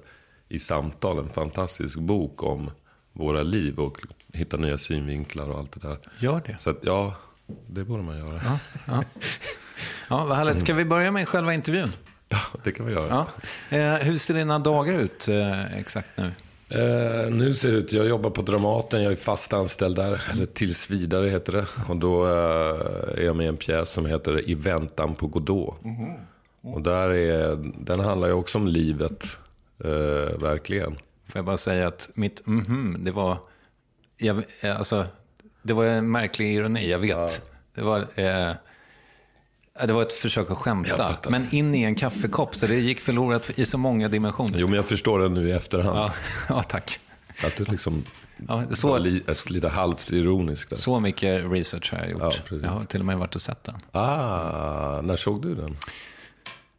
[0.48, 2.70] i samtal en fantastisk bok om
[3.12, 3.98] våra liv och
[4.32, 5.98] hitta nya synvinklar och allt det där.
[6.18, 6.58] Gör det.
[6.58, 7.14] Så att, ja,
[7.66, 8.40] det borde man göra.
[8.44, 9.04] Ja, ja.
[10.08, 10.60] ja vad härligt.
[10.60, 11.92] Ska vi börja med själva intervjun?
[12.32, 13.26] Ja, det kan vi göra.
[13.70, 13.76] Ja.
[13.76, 16.24] Eh, hur ser dina dagar ut eh, exakt nu?
[16.68, 20.46] Eh, nu ser det ut, jag jobbar på Dramaten, jag är fast anställd där, eller
[20.46, 21.66] tills vidare heter det.
[21.88, 25.84] Och då eh, är jag med i en pjäs som heter I väntan på Godot.
[25.84, 26.16] Mm -hmm.
[26.62, 29.38] Och där är, den handlar ju också om livet,
[30.38, 30.92] verkligen.
[31.28, 33.38] Får jag bara säga att mitt mm -hmm, det var,
[34.16, 34.44] jag,
[34.76, 35.06] alltså,
[35.62, 37.16] det var en märklig ironi, jag vet.
[37.16, 37.28] Ja.
[37.74, 38.06] Det var...
[39.86, 43.58] Det var ett försök att skämta, men in i en kaffekopp, så det gick förlorat
[43.58, 44.58] i så många dimensioner.
[44.58, 45.98] Jo, men jag förstår det nu i efterhand.
[45.98, 46.12] Ja,
[46.48, 47.00] ja tack.
[47.44, 48.04] Att du liksom
[48.48, 50.70] ja, så, var li, lite halvt ironisk.
[50.70, 50.76] Där.
[50.76, 52.42] Så mycket research har jag gjort.
[52.50, 53.78] Ja, jag har till och med varit och sett den.
[53.92, 55.76] Ah, när såg du den?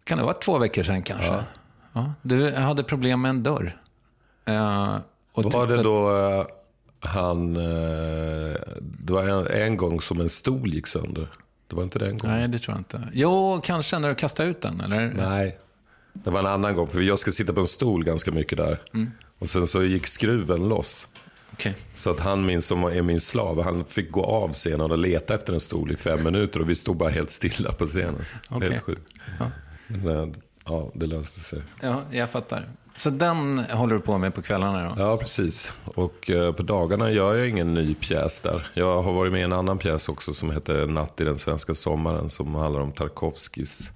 [0.03, 1.27] Kan det ha varit två veckor sedan kanske.
[1.27, 1.43] Ja.
[1.93, 2.13] ja.
[2.21, 3.77] Du hade problem med en dörr.
[4.49, 4.97] Uh,
[5.33, 6.45] och var det då uh,
[6.99, 7.55] han...
[7.55, 11.27] Uh, det var en, en gång som en stol gick sönder.
[11.67, 12.37] Det var inte den gången.
[12.37, 13.09] Nej, det tror jag inte.
[13.13, 15.13] Jo, kanske när du kastade ut den, eller?
[15.17, 15.57] Nej,
[16.13, 16.87] det var en annan gång.
[16.87, 18.81] För jag ska sitta på en stol ganska mycket där.
[18.93, 19.11] Mm.
[19.39, 21.07] Och sen så gick skruven loss.
[21.53, 21.73] Okay.
[21.95, 25.35] Så att han min, som är min slav, han fick gå av scenen och leta
[25.35, 26.59] efter en stol i fem minuter.
[26.59, 28.25] Och vi stod bara helt stilla på scenen.
[28.49, 28.69] Okay.
[28.69, 29.13] Helt sjukt.
[29.39, 29.51] Ja.
[29.87, 31.61] Men, eh, ja, det löste sig.
[31.81, 32.67] Ja, jag fattar.
[32.95, 35.01] Så den håller du på med på kvällarna då?
[35.01, 35.73] Ja, precis.
[35.85, 38.67] Och eh, på dagarna gör jag ingen ny pjäs där.
[38.73, 41.75] Jag har varit med i en annan pjäs också som heter Natt i den svenska
[41.75, 42.29] sommaren.
[42.29, 43.91] Som handlar om Tarkovskis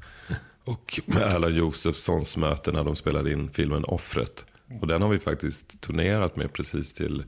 [0.64, 4.46] och Erland Josefssons möte när de spelade in filmen Offret.
[4.82, 7.24] Och den har vi faktiskt turnerat med precis till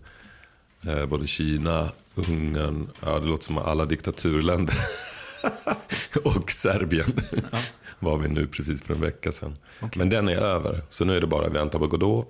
[0.87, 4.75] eh, både Kina, Ungern, ja det låter som alla diktaturländer.
[6.23, 7.13] och Serbien.
[7.51, 7.59] Ja
[7.99, 9.57] var vi nu precis för en vecka sedan.
[9.81, 9.99] Okay.
[9.99, 12.27] Men den är över, så nu är det bara vänta på Godot.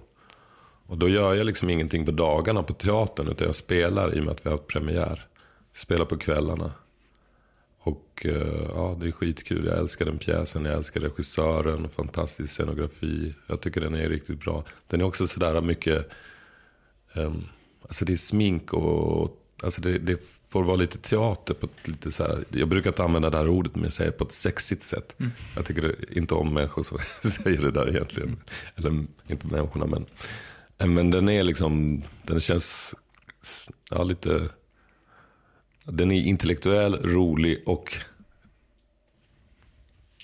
[0.86, 4.24] Och då gör jag liksom ingenting på dagarna på teatern, utan jag spelar i och
[4.24, 5.28] med att vi har haft premiär.
[5.74, 6.72] Spelar på kvällarna.
[7.80, 9.65] Och uh, ja, det är skitkul.
[9.65, 13.36] Jag älskar den pjäsen, jag älskar regissören, fantastisk scenografi.
[13.48, 14.63] Jag tycker den är riktigt bra.
[14.88, 16.10] Den är också sådär mycket,
[17.15, 17.43] um,
[17.82, 22.12] alltså det är smink och, alltså det, det får vara lite teater på ett lite
[22.12, 24.84] så här, jag brukar inte använda det här ordet men jag säger på ett sexigt
[24.84, 25.16] sätt.
[25.20, 25.32] Mm.
[25.56, 26.98] Jag tycker inte om människor som
[27.32, 28.30] säger det där egentligen.
[28.30, 28.40] Mm.
[28.76, 30.06] Eller inte människorna men.
[30.96, 32.96] Men den är liksom, den känns
[33.92, 34.50] ja, lite,
[35.84, 37.96] den är intellektuell, rolig och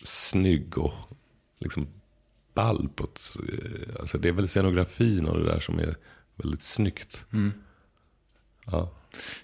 [0.04, 0.94] snygg och
[1.60, 1.88] liksom
[2.54, 3.38] ball på ett,
[4.00, 5.96] alltså det är väl scenografin och det där som är
[6.36, 7.26] väldigt snyggt.
[7.34, 7.54] Mm.
[8.66, 8.92] Ja.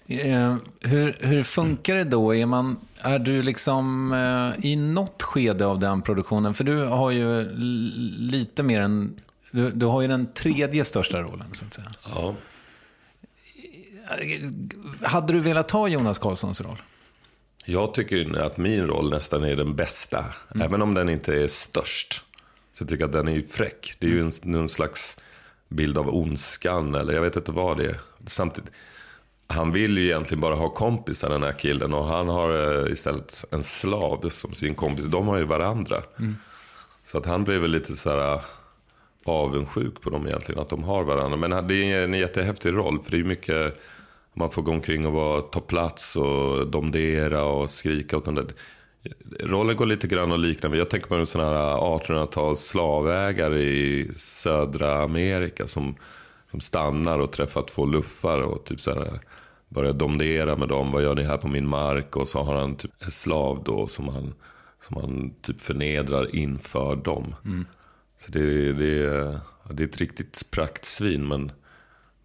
[0.06, 2.34] Eh, hur, hur funkar det då?
[2.34, 6.54] Är, man, är du liksom eh, i något skede av den produktionen?
[6.54, 7.48] För du har ju
[8.18, 9.20] lite mer än...
[9.52, 11.86] Du, du, har ju den tredje största rollen, så att säga.
[12.14, 12.34] Ja.
[15.02, 16.82] Hade du velat ta Jonas Karlssons roll?
[17.66, 20.24] Jag tycker att min roll nästan är den bästa.
[20.54, 20.66] Mm.
[20.66, 22.22] Även om den inte är störst.
[22.72, 23.94] Så jag tycker att den är fräck.
[23.98, 25.16] Det är ju en, någon slags
[25.68, 26.94] bild av ondskan.
[26.94, 27.96] Eller jag vet inte vad det är.
[28.26, 28.70] Samtidigt,
[29.52, 31.94] han vill ju egentligen bara ha kompisar den här killen.
[31.94, 35.06] Och han har eh, istället en slav som sin kompis.
[35.06, 35.96] De har ju varandra.
[36.18, 36.36] Mm.
[37.04, 38.40] Så att han blev väl lite så här eh,
[39.24, 40.60] avundsjuk på dem egentligen.
[40.60, 41.36] Att de har varandra.
[41.36, 43.02] Men det är en jättehäftig roll.
[43.02, 43.80] För det är mycket
[44.34, 48.46] man får gå omkring och vara, ta plats och domdera och skrika åt den där.
[49.40, 53.60] Rollen går lite grann att likna med, jag tänker på en sån här 1800-tals slavägare
[53.60, 55.94] i södra Amerika som,
[56.50, 59.20] som stannar och träffar två luffar och typ så här
[59.74, 60.92] börjar domdera med dem.
[60.92, 62.16] Vad gör ni här på min mark?
[62.16, 64.34] Och så har han typ en slav då som han,
[64.80, 67.34] som han typ förnedrar inför dem.
[67.44, 67.66] Mm.
[68.18, 69.02] Så det, det,
[69.70, 71.52] det är ett riktigt praktsvin men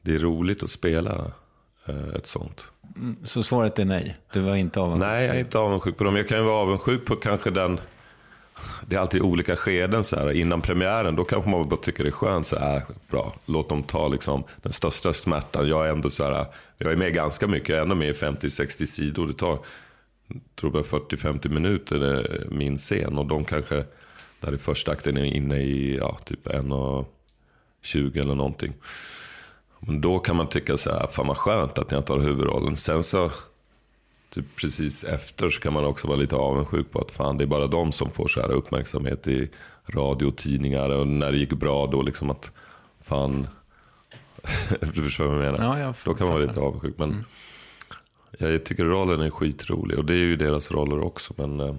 [0.02, 1.32] det är roligt att spela
[1.86, 2.72] eh, ett sånt.
[2.96, 4.18] Mm, så svaret är nej?
[4.34, 5.10] Du var inte avundsjuk?
[5.10, 6.16] Nej, jag är inte avundsjuk på dem.
[6.16, 7.80] Jag kan ju vara avundsjuk på kanske den...
[8.88, 10.04] Det är alltid olika skeden.
[10.04, 10.32] Så här.
[10.32, 12.48] Innan premiären, då kanske man bara tycker det är skönt.
[12.48, 15.68] Så här, bra, låt dem ta liksom, den största smärtan.
[15.68, 16.46] Jag är ändå så här,
[16.78, 17.70] jag är med ganska mycket.
[17.70, 19.28] Jag är ändå med i 50-60 sidor.
[19.28, 19.60] Det tar,
[20.56, 23.18] tror jag 40-50 minuter, eh, min scen.
[23.18, 23.84] Och de kanske,
[24.40, 28.74] där i första akten är inne i ja, typ 1.20 eller någonting.
[29.80, 32.78] Men då kan man tycka så här, fan vad skönt att jag tar huvudrollen.
[32.78, 33.32] Sen så,
[34.30, 37.48] typ precis efter så kan man också vara lite avundsjuk på att fan det är
[37.48, 39.50] bara de som får så här uppmärksamhet i
[39.88, 40.90] radio och tidningar.
[40.90, 42.52] Och när det gick bra då liksom att
[43.02, 43.48] fan,
[44.94, 45.64] du förstår vad jag menar.
[45.64, 46.98] Ja, jag då kan man vara lite avundsjuk.
[46.98, 47.24] Men mm.
[48.40, 51.34] jag tycker rollen är skitrolig och det är ju deras roller också.
[51.38, 51.76] Men, eh,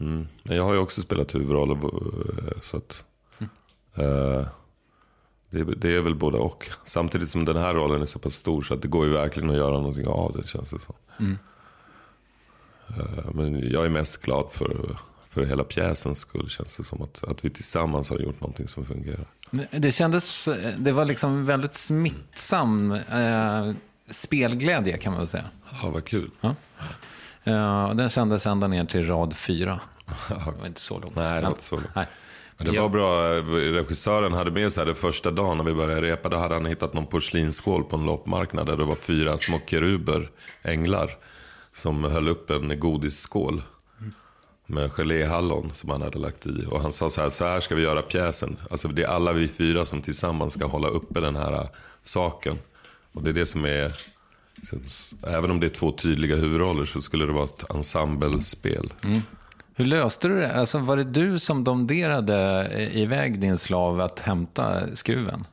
[0.00, 0.28] mm.
[0.42, 1.74] men jag har ju också spelat huvudroller.
[1.74, 3.04] Eh, så att,
[3.38, 3.50] mm.
[4.06, 4.46] uh,
[5.50, 6.70] det är, det är väl både och.
[6.84, 9.50] Samtidigt som den här rollen är så pass stor så att det går ju verkligen
[9.50, 10.94] att göra någonting av det känns det som.
[11.18, 11.38] Mm.
[12.88, 14.96] Eh, men jag är mest glad för,
[15.30, 17.02] för hela pjäsens skull känns det som.
[17.02, 19.26] Att, att vi tillsammans har gjort någonting som fungerar.
[19.70, 23.72] Det kändes, det var liksom väldigt smittsam eh,
[24.10, 25.44] spelglädje kan man väl säga.
[25.82, 26.30] Ja, vad kul.
[26.40, 26.54] Ja.
[27.46, 29.80] Uh, den kändes ända ner till rad fyra.
[30.28, 31.16] Det var inte så långt.
[31.16, 31.94] Nej, det var inte så långt.
[31.94, 32.06] Nej.
[32.58, 33.32] Men det var bra.
[33.52, 36.28] Regissören hade med sig det första dagen när vi började repa.
[36.28, 38.66] Då hade han hittat någon porslinsskål på en loppmarknad.
[38.66, 40.30] Där det var fyra små keruber,
[40.62, 41.16] änglar.
[41.72, 43.62] Som höll upp en godisskål.
[44.66, 46.66] Med geléhallon som han hade lagt i.
[46.70, 48.56] Och han sa så här, så här ska vi göra pjäsen.
[48.70, 51.66] Alltså det är alla vi fyra som tillsammans ska hålla uppe den här äh,
[52.02, 52.58] saken.
[53.12, 53.92] Och det är det som är,
[54.54, 54.80] liksom,
[55.26, 58.92] även om det är två tydliga huvudroller så skulle det vara ett ensemblespel.
[59.04, 59.20] Mm.
[59.78, 60.54] Hur löste du det?
[60.54, 65.46] Alltså, var det du som domderade iväg din slav att hämta skruven?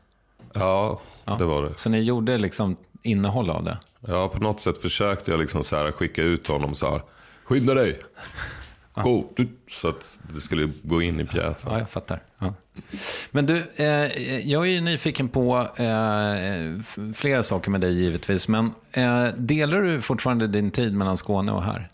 [0.54, 1.36] Ja, ja.
[1.40, 1.72] det var det.
[1.76, 3.78] Så ni gjorde liksom innehåll av det?
[4.00, 7.02] Ja, på något sätt försökte jag liksom så här skicka ut honom så här.
[7.44, 8.00] Skynda dig!
[8.96, 9.24] Go!
[9.72, 11.74] Så att det skulle gå in i pjäsen.
[11.74, 12.24] Ja, jag fattar.
[12.40, 12.54] Ja.
[13.32, 13.86] Men du, eh,
[14.50, 16.82] jag är ju nyfiken på eh,
[17.14, 18.48] flera saker med dig givetvis.
[18.48, 21.90] Men eh, delar du fortfarande din tid mellan Skåne och här?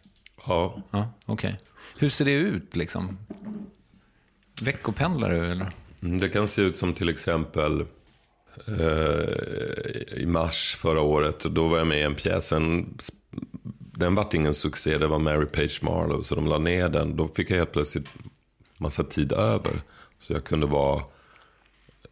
[0.47, 0.81] Ja.
[0.91, 1.49] ja Okej.
[1.49, 1.59] Okay.
[2.01, 3.17] Hur ser det ut liksom?
[4.61, 5.69] Veckopendlar du eller?
[6.01, 7.85] Mm, det kan se ut som till exempel
[8.67, 11.39] eh, i mars förra året.
[11.39, 12.49] Då var jag med i en pjäs.
[12.49, 12.97] Den,
[13.75, 14.97] den vart ingen succé.
[14.97, 16.23] Det var Mary Page Marlowe.
[16.23, 17.15] Så de la ner den.
[17.15, 18.09] Då fick jag helt plötsligt
[18.77, 19.81] massa tid över.
[20.19, 21.01] Så jag kunde vara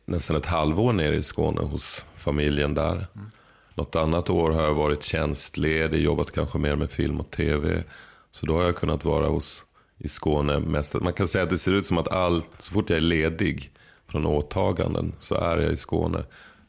[0.06, 2.96] nästan ett halvår nere i Skåne hos familjen där.
[3.16, 3.32] Mm.
[3.76, 7.84] Något annat år har jag varit tjänstledig, jobbat kanske mer med film och tv.
[8.32, 9.66] Så då har jag kunnat vara hos
[10.00, 10.94] i Skåne mest.
[10.94, 13.72] Man kan säga att det ser ut som att allt, så fort jag är ledig
[14.08, 16.24] från åtaganden så är jag i Skåne.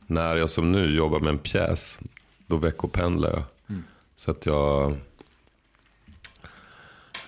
[0.07, 1.99] När jag som nu jobbar med en pjäs,
[2.47, 3.43] då veckopendlar jag.
[3.69, 3.83] Mm.
[4.17, 4.97] Så att jag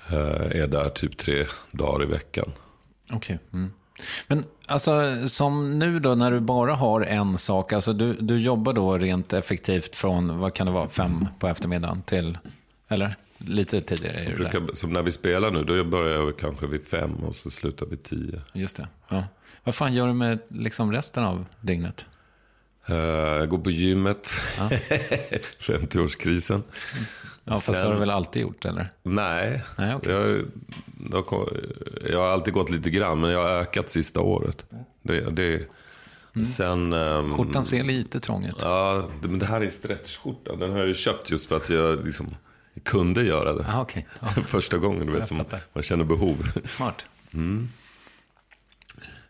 [0.09, 2.53] eh, är där typ tre dagar i veckan.
[3.13, 3.17] Okej.
[3.17, 3.39] Okay.
[3.61, 3.73] Mm.
[4.27, 4.93] Men alltså
[5.29, 9.33] som nu då när du bara har en sak, alltså du, du jobbar då rent
[9.33, 12.39] effektivt från, vad kan det vara, fem på eftermiddagen till,
[12.89, 13.17] eller?
[13.47, 14.75] Lite tidigare är brukar, där.
[14.75, 17.97] Som när vi spelar nu, då börjar jag kanske vid fem och så slutar vi
[17.97, 18.41] tio.
[18.53, 18.89] Just det.
[19.09, 19.25] Ja.
[19.65, 22.07] Vad fan gör du med liksom resten av dygnet?
[22.91, 24.35] Uh, jag går på gymmet.
[24.59, 24.69] Ja.
[25.59, 26.63] 50-årskrisen.
[27.45, 27.75] Ja, fast Sen...
[27.75, 28.93] det har du väl alltid gjort, eller?
[29.03, 29.63] Nej.
[29.79, 30.13] Nej okay.
[30.13, 30.43] jag,
[31.11, 31.49] jag,
[32.11, 34.67] jag, har alltid gått lite grann, men jag har ökat sista året.
[35.03, 35.69] Det, det,
[36.35, 36.47] Mm.
[36.47, 38.57] Sen, um, Skjortan ser lite trång ut.
[38.61, 40.57] Ja, det, men det här är stretchskjorta.
[40.57, 42.27] Den har jag ju köpt just för att jag liksom
[42.81, 43.65] kunde göra det.
[43.69, 44.03] Ah, okay.
[44.21, 44.31] ah.
[44.47, 46.53] Första gången du vet, som man känner behov.
[46.65, 47.07] Smart.
[47.35, 47.69] Mm.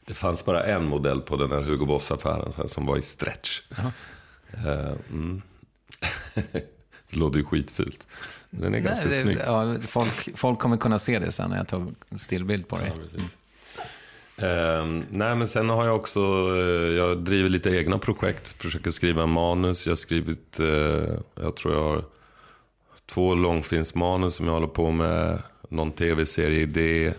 [0.05, 3.61] Det fanns bara en modell på den här Hugo Boss-affären som var i stretch.
[4.65, 5.43] Uh, mm.
[6.35, 6.67] det
[7.17, 8.07] låter ju skitfult.
[8.51, 9.39] Den är Nej, ganska det, snygg.
[9.47, 12.93] Ja, folk, folk kommer kunna se det sen när jag tar stillbild på dig.
[13.15, 13.23] Ja,
[14.39, 18.63] Uh, nej, men sen har jag också, uh, jag driver lite egna projekt.
[18.63, 19.87] Försöker skriva manus.
[19.87, 20.67] Jag har skrivit, uh,
[21.35, 22.05] jag tror jag har
[23.07, 25.43] två långfilmsmanus som jag håller på med.
[25.69, 27.15] Någon tv-serie-idé.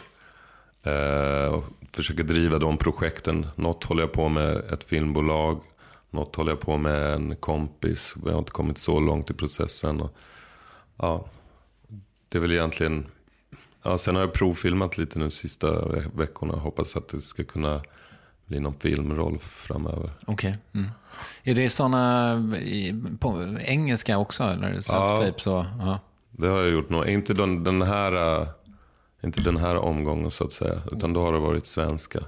[0.83, 3.47] Eh, försöker driva de projekten.
[3.55, 5.61] Något håller jag på med ett filmbolag.
[6.09, 8.15] Något håller jag på med en kompis.
[8.25, 10.01] Vi har inte kommit så långt i processen.
[10.01, 10.15] Och,
[10.97, 11.25] ja,
[12.29, 13.05] det är väl egentligen...
[13.83, 16.53] Ja, sen har jag provfilmat lite nu sista veckorna.
[16.53, 17.81] Hoppas att det ska kunna
[18.45, 20.11] bli någon filmroll framöver.
[20.25, 20.33] Okej.
[20.33, 20.81] Okay.
[20.81, 20.91] Mm.
[21.43, 22.35] Är det sådana
[23.19, 24.43] på engelska också?
[24.43, 25.65] Eller ja, så?
[25.79, 25.99] Ja,
[26.31, 26.89] det har jag gjort.
[26.89, 27.07] Nog.
[27.07, 28.47] Inte den, den här...
[29.23, 30.81] Inte den här omgången så att säga.
[30.91, 32.19] Utan då har det varit svenska.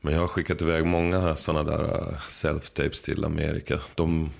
[0.00, 3.80] Men jag har skickat iväg många sådana där uh, self-tapes till Amerika.
[3.94, 4.30] De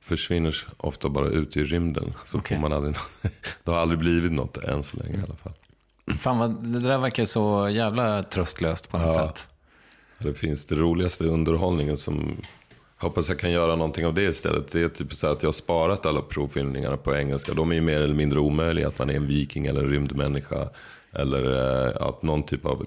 [0.00, 2.14] försvinner ofta bara ut i rymden.
[2.24, 2.56] Så okay.
[2.56, 2.96] får man aldrig
[3.64, 5.52] Det har aldrig blivit något än så länge i alla fall.
[6.18, 9.26] Fan vad, det där verkar så jävla tröstlöst på något ja.
[9.26, 9.48] sätt.
[10.18, 12.36] Det finns det roligaste underhållningen som
[12.96, 14.72] hoppas jag kan göra någonting av det istället.
[14.72, 17.54] Det är typ så att jag har sparat alla provfilmningarna på engelska.
[17.54, 18.88] De är ju mer eller mindre omöjliga.
[18.88, 20.68] Att man är en viking eller en rymdmänniska.
[21.12, 21.42] Eller
[21.86, 22.86] eh, att någon typ av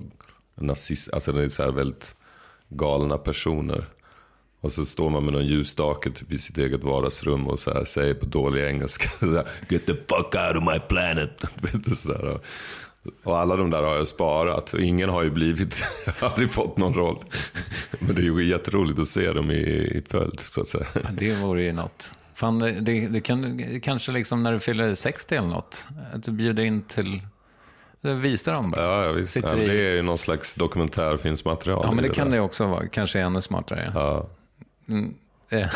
[0.56, 2.16] nazist, alltså det är så här väldigt
[2.70, 3.86] galna personer.
[4.62, 7.86] Och så står man med någon ljusstake typ i sitt eget vardagsrum och så här,
[7.86, 9.10] säger på dålig engelska.
[9.26, 11.46] Här, Get the fuck out of my planet.
[11.98, 12.40] så här,
[13.24, 14.74] och alla de där har jag sparat.
[14.74, 17.24] Och ingen har ju blivit, jag har aldrig fått någon roll.
[18.00, 19.62] Men det är ju jätteroligt att se dem i,
[19.98, 20.86] i följd så att säga.
[20.94, 22.14] Ja, det vore ju något.
[22.34, 26.32] Fan, det, det, det kan, kanske liksom när du fyller 60 eller något, att du
[26.32, 27.22] bjuder in till
[28.02, 29.06] Visa dem bara.
[29.06, 29.36] Ja, visst.
[29.36, 31.82] Ja, det är ju någon slags dokumentärfilmsmaterial.
[31.84, 32.38] Ja, men det, det kan där.
[32.38, 32.88] det också vara.
[32.88, 33.92] Kanske ännu smartare.
[33.96, 34.30] Ja.
[34.88, 35.14] Mm,
[35.50, 35.68] eh.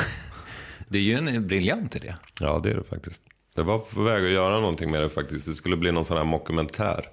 [0.87, 2.15] det är ju en briljant idé.
[2.41, 3.21] Ja, det är det faktiskt.
[3.55, 5.45] Det var på väg att göra någonting med det faktiskt.
[5.45, 7.09] Det skulle bli någon sån här mockumentär.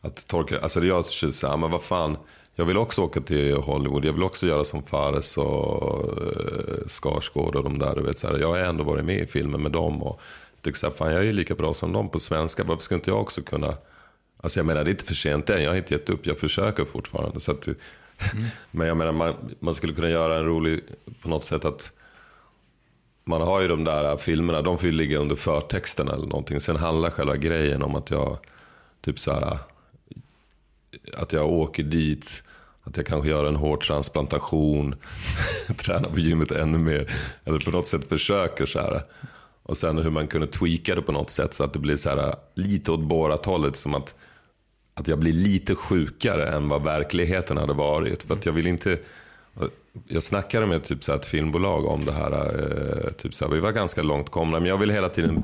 [0.00, 2.16] Att torka, alltså jag känner så här, men vad fan.
[2.54, 4.04] Jag vill också åka till Hollywood.
[4.04, 7.94] Jag vill också göra som Fares och uh, Skarsgård och de där.
[7.94, 8.38] Du vet, så här.
[8.38, 10.02] Jag har ändå varit med i filmen med dem.
[10.02, 10.20] Och
[10.62, 12.64] tycker så här, fan jag är ju lika bra som dem på svenska.
[12.64, 13.74] Varför ska inte jag också kunna
[14.40, 15.62] Alltså jag menar, det är inte för sent än.
[15.62, 16.26] Jag har inte gett upp.
[16.26, 17.40] Jag försöker fortfarande.
[17.40, 17.78] Så att, mm.
[18.70, 20.80] men jag menar, man, man, skulle kunna göra en rolig,
[21.22, 21.92] på något sätt att
[23.26, 26.60] man har ju de där äh, filmerna, de får ju ligga under förtexten eller någonting.
[26.60, 28.38] Sen handlar själva grejen om att jag,
[29.00, 29.58] typ så här, äh,
[31.14, 32.42] att jag åker dit,
[32.82, 34.94] att jag kanske gör en hårtransplantation,
[35.76, 37.10] tränar på gymmet ännu mer.
[37.44, 39.02] Eller på något sätt försöker så här.
[39.62, 42.08] Och sen hur man kunde tweaka det på något sätt så att det blir så
[42.08, 43.76] här äh, lite åt Borat-hållet.
[43.76, 44.14] Som att,
[44.94, 48.22] att jag blir lite sjukare än vad verkligheten hade varit.
[48.22, 48.98] För att jag vill inte...
[50.08, 52.32] Jag snackade med typ så ett filmbolag om det här.
[52.32, 54.60] Eh, typ så här, vi var ganska långt komna.
[54.60, 55.42] Men jag vill hela tiden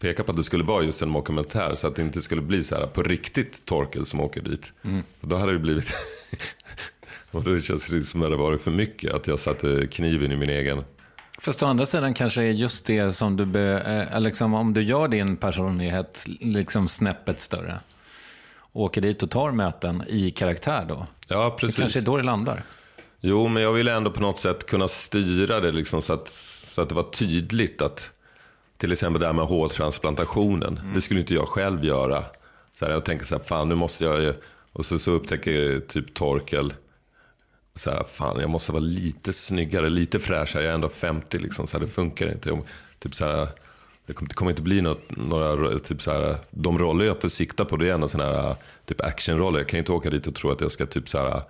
[0.00, 1.74] peka på att det skulle vara just en dokumentär.
[1.74, 4.72] Så att det inte skulle bli så här på riktigt Torkel som åker dit.
[4.84, 5.02] Mm.
[5.20, 5.94] Då hade det blivit...
[7.30, 9.14] och då känns det som att det varit för mycket.
[9.14, 10.84] Att jag satte kniven i min egen
[11.38, 13.80] Fast å andra sidan kanske är just det som du, be,
[14.12, 17.80] eh, liksom, om du gör din personlighet liksom snäppet större.
[18.72, 21.06] Åker dit och tar möten i karaktär då.
[21.28, 21.76] Ja, precis.
[21.76, 22.62] Det kanske är då det landar.
[23.24, 26.82] Jo, men jag ville ändå på något sätt kunna styra det liksom så att, så
[26.82, 28.10] att det var tydligt att
[28.76, 30.78] till exempel det här med hårtransplantationen.
[30.78, 30.94] Mm.
[30.94, 32.24] Det skulle inte jag själv göra.
[32.72, 34.34] Så här, jag tänker så här, fan nu måste jag
[34.72, 36.74] Och så, så upptäcker typ Torkel
[37.74, 40.62] så här, fan jag måste vara lite snyggare, lite fräschare.
[40.62, 42.48] Jag är ändå 50 liksom, så här, det funkar inte.
[42.48, 42.64] Jag,
[42.98, 43.48] typ så här,
[44.06, 47.28] det kommer, det kommer inte bli något, några, typ så här, de roller jag får
[47.28, 48.56] sikta på det är ändå sådana här
[48.86, 49.58] typ actionroller.
[49.58, 51.42] Jag kan inte åka dit och tro att jag ska typ så här,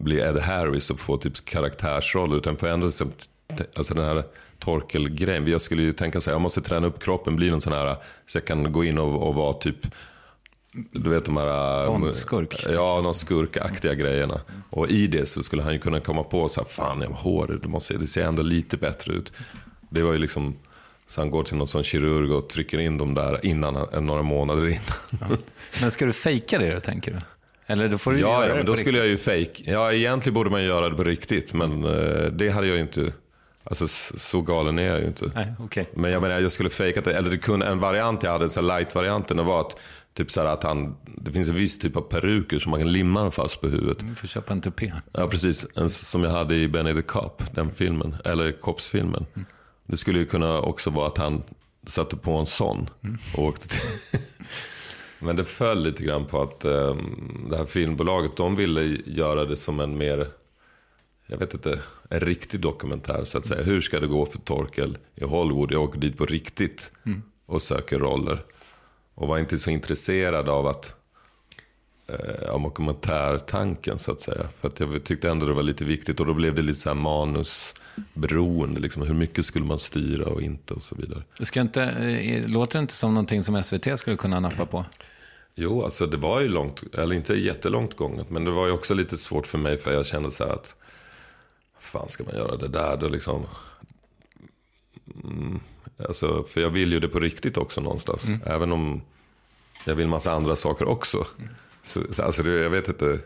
[0.00, 2.34] bli Ed Harris och få typ karaktärsroll.
[2.34, 2.86] Utan får ändå,
[3.76, 4.24] alltså den här
[4.58, 5.46] Torkel-grejen.
[5.46, 7.96] Jag skulle ju tänka så här, jag måste träna upp kroppen, bli någon sån här,
[8.26, 9.86] så jag kan gå in och, och vara typ
[10.72, 11.86] du vet de här...
[11.86, 12.56] Bond, skurk.
[12.56, 12.74] Typ.
[12.74, 14.40] Ja, de skurkaktiga grejerna.
[14.70, 17.14] Och i det så skulle han ju kunna komma på så här, fan jag har
[17.14, 19.32] hår, det, måste, det ser ändå lite bättre ut.
[19.88, 20.56] Det var ju liksom,
[21.06, 24.66] så han går till någon sån kirurg och trycker in dem där innan, några månader
[24.66, 24.80] innan.
[25.20, 25.36] Ja.
[25.80, 27.18] Men ska du fejka det då, tänker du?
[27.70, 29.62] Eller då får du ja, göra ja, men då skulle jag ju fejk.
[29.66, 33.12] Ja, egentligen borde man göra det på riktigt, men uh, det hade jag ju inte.
[33.64, 35.30] Alltså så galen är jag ju inte.
[35.34, 35.84] Nej, okay.
[35.94, 37.14] Men jag menar, jag skulle fejka det.
[37.14, 39.76] Eller det kunde, en variant jag hade, så light-varianten, det var att
[40.14, 43.30] Typ så att han, det finns en viss typ av peruker som man kan limma
[43.30, 43.98] fast på huvudet.
[43.98, 44.92] Du får köpa en tupé.
[45.12, 45.66] Ja, precis.
[45.74, 48.16] En som jag hade i Benny the Cop, den filmen.
[48.24, 49.26] Eller Cops-filmen.
[49.34, 49.46] Mm.
[49.86, 51.42] Det skulle ju kunna också vara att han
[51.86, 53.18] satte på en sån mm.
[53.36, 53.80] och åkte till...
[55.22, 59.56] Men det föll lite grann på att um, det här filmbolaget, de ville göra det
[59.56, 60.26] som en mer,
[61.26, 61.80] jag vet inte,
[62.10, 63.62] en riktig dokumentär så att säga.
[63.62, 65.72] Hur ska det gå för Torkel i Hollywood?
[65.72, 67.22] Jag åker dit på riktigt mm.
[67.46, 68.44] och söker roller.
[69.14, 70.94] Och var inte så intresserad av att
[72.08, 74.44] eh, av dokumentärtanken så att säga.
[74.60, 76.88] För att jag tyckte ändå det var lite viktigt och då blev det lite så
[76.88, 78.80] här manusberoende.
[78.80, 81.22] Liksom, hur mycket skulle man styra och inte och så vidare.
[81.40, 84.84] Ska inte, eh, låter det inte som någonting som SVT skulle kunna nappa på?
[85.54, 88.30] Jo, alltså det var ju långt, eller inte jättelångt gånget.
[88.30, 90.74] Men det var ju också lite svårt för mig för jag kände så här att
[91.78, 93.46] fan ska man göra det där då liksom?
[95.24, 95.60] Mm,
[96.08, 98.26] alltså, för jag vill ju det på riktigt också någonstans.
[98.26, 98.40] Mm.
[98.46, 99.02] Även om
[99.84, 101.26] jag vill massa andra saker också.
[101.82, 103.18] Så, så, alltså, det, jag vet inte.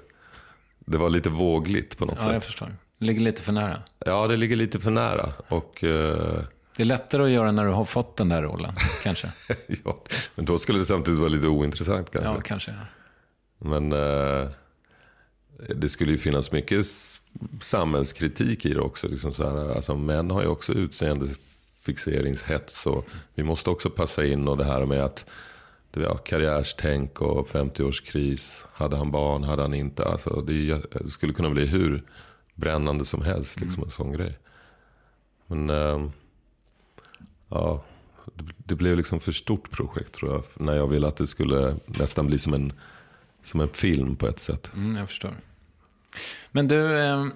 [0.79, 2.33] Det var lite vågligt på något Ja, sätt.
[2.33, 2.68] jag förstår.
[2.99, 3.83] Det ligger lite för nära.
[3.99, 5.33] Ja, det ligger lite för nära.
[5.49, 6.41] Och, eh,
[6.77, 9.29] Det är lättare att göra när du har fått den där rollen, kanske.
[9.85, 10.03] ja,
[10.35, 12.31] men då skulle det samtidigt vara lite ointressant kanske.
[12.31, 12.70] Ja, kanske.
[12.70, 12.77] Ja.
[13.59, 14.49] Men eh,
[15.77, 16.87] det skulle ju finnas mycket
[17.61, 19.09] samhällskritik i det också.
[19.09, 24.49] Liksom så här, alltså, män har ju också utseendefixeringshets och vi måste också passa in
[24.49, 25.27] och det här med att
[25.91, 28.64] det var karriärstänk och 50-årskris.
[28.72, 30.05] Hade han barn, hade han inte?
[30.05, 32.03] Alltså, det, skulle kunna bli hur
[32.55, 34.39] brännande som helst, liksom en sån grej.
[35.47, 36.09] Men eh,
[37.55, 37.85] ja,
[38.57, 40.45] det, blev liksom för stort projekt tror jag.
[40.55, 42.73] När jag ville att det skulle nästan bli som en
[43.43, 44.71] som en film på ett sätt.
[44.75, 45.35] Mm, jag förstår.
[46.51, 47.27] Men du, eh,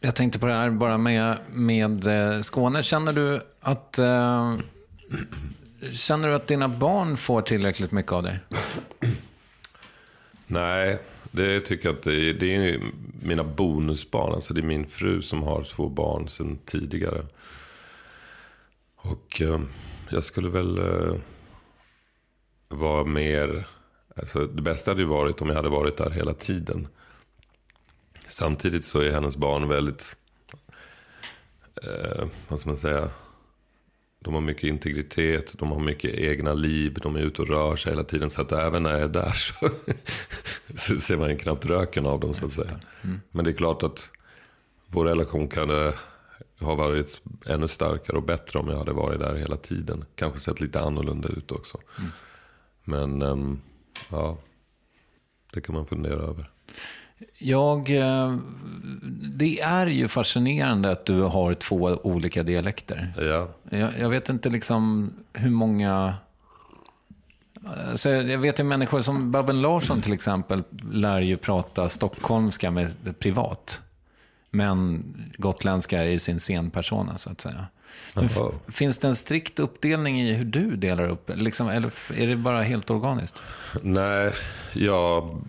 [0.00, 2.82] jag tänkte på det här bara med, med eh, Skåne.
[2.82, 4.56] Känner du att eh,
[5.92, 8.38] Känner du att dina barn får tillräckligt mycket av dig?
[10.46, 10.98] Nej,
[11.30, 12.10] det tycker jag inte.
[12.10, 12.80] Det är, det är ju
[13.22, 14.32] mina bonusbarn.
[14.32, 17.22] Alltså det är min fru som har två barn sedan tidigare.
[19.02, 19.60] Och eh,
[20.10, 21.14] jag skulle väl eh,
[22.68, 23.68] vara mer...
[24.16, 26.88] Alltså det bästa hade ju varit om jag hade varit där hela tiden.
[28.28, 30.16] Samtidigt så är hennes barn väldigt...
[31.82, 33.08] Eh, vad ska man säga?
[34.24, 37.92] De har mycket integritet, de har mycket egna liv, de är ute och rör sig
[37.92, 38.30] hela tiden.
[38.30, 39.70] Så att även när jag är där så,
[40.74, 42.80] så ser man ju knappt röken av dem så att säga.
[43.30, 44.10] Men det är klart att
[44.86, 45.92] vår relation kan
[46.60, 50.04] eh, ha varit ännu starkare och bättre om jag hade varit där hela tiden.
[50.14, 51.78] Kanske sett lite annorlunda ut också.
[52.84, 53.60] Men ehm,
[54.10, 54.38] ja,
[55.52, 56.50] det kan man fundera över.
[57.38, 58.36] Jag, eh,
[59.22, 63.12] det är ju fascinerande att du har två olika dialekter.
[63.16, 66.14] Ja, Jag, jag vet inte liksom hur många...
[67.88, 70.62] Alltså jag vet ju människor som Babben Larsson till exempel
[70.92, 73.82] lär ju prata stockholmska med privat.
[74.50, 75.04] Men
[75.36, 77.66] gotländska i sin scenpersona så att säga.
[78.68, 81.30] Finns det en strikt uppdelning i hur du delar upp?
[81.34, 83.42] Liksom, eller är det bara helt organiskt?
[83.82, 84.32] Nej,
[84.72, 85.42] jag...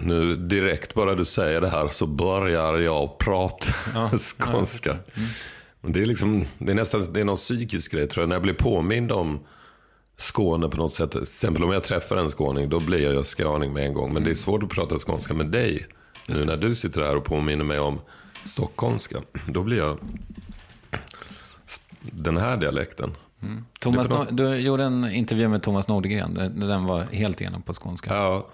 [0.00, 3.72] Nu direkt bara du säger det här så börjar jag prata
[4.18, 4.96] skånska.
[5.80, 8.28] Men Det är, liksom, det är nästan det är någon psykisk grej tror jag.
[8.28, 9.40] När jag blir påmind om
[10.16, 11.10] Skåne på något sätt.
[11.10, 14.12] Till exempel om jag träffar en skåning, då blir jag skåning med en gång.
[14.12, 15.86] Men det är svårt att prata skånska med dig.
[16.28, 18.00] Nu när du sitter här och påminner mig om
[18.44, 19.98] stockholmska, då blir jag
[22.00, 23.16] den här dialekten.
[23.80, 24.24] Thomas, är bra.
[24.24, 26.34] Nor- du gjorde en intervju med Thomas Nordegren.
[26.56, 28.14] Den var helt igenom på skånska.
[28.14, 28.46] Ja,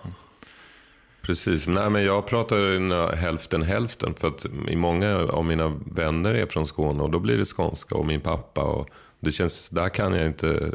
[1.23, 1.67] precis.
[1.67, 4.15] Nej, men jag pratar hälften hälften.
[4.15, 8.07] För att många av mina vänner är från Skåne och då blir det skånska och
[8.07, 8.63] min pappa.
[8.63, 8.89] Och
[9.21, 10.73] det känns, där kan jag inte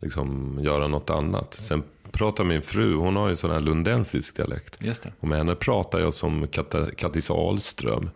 [0.00, 1.54] liksom göra något annat.
[1.54, 4.78] Sen pratar min fru, hon har ju sån här lundensisk dialekt.
[4.80, 5.12] Just det.
[5.20, 6.48] Och med henne pratar jag som
[6.96, 8.10] Kattis Ahlström.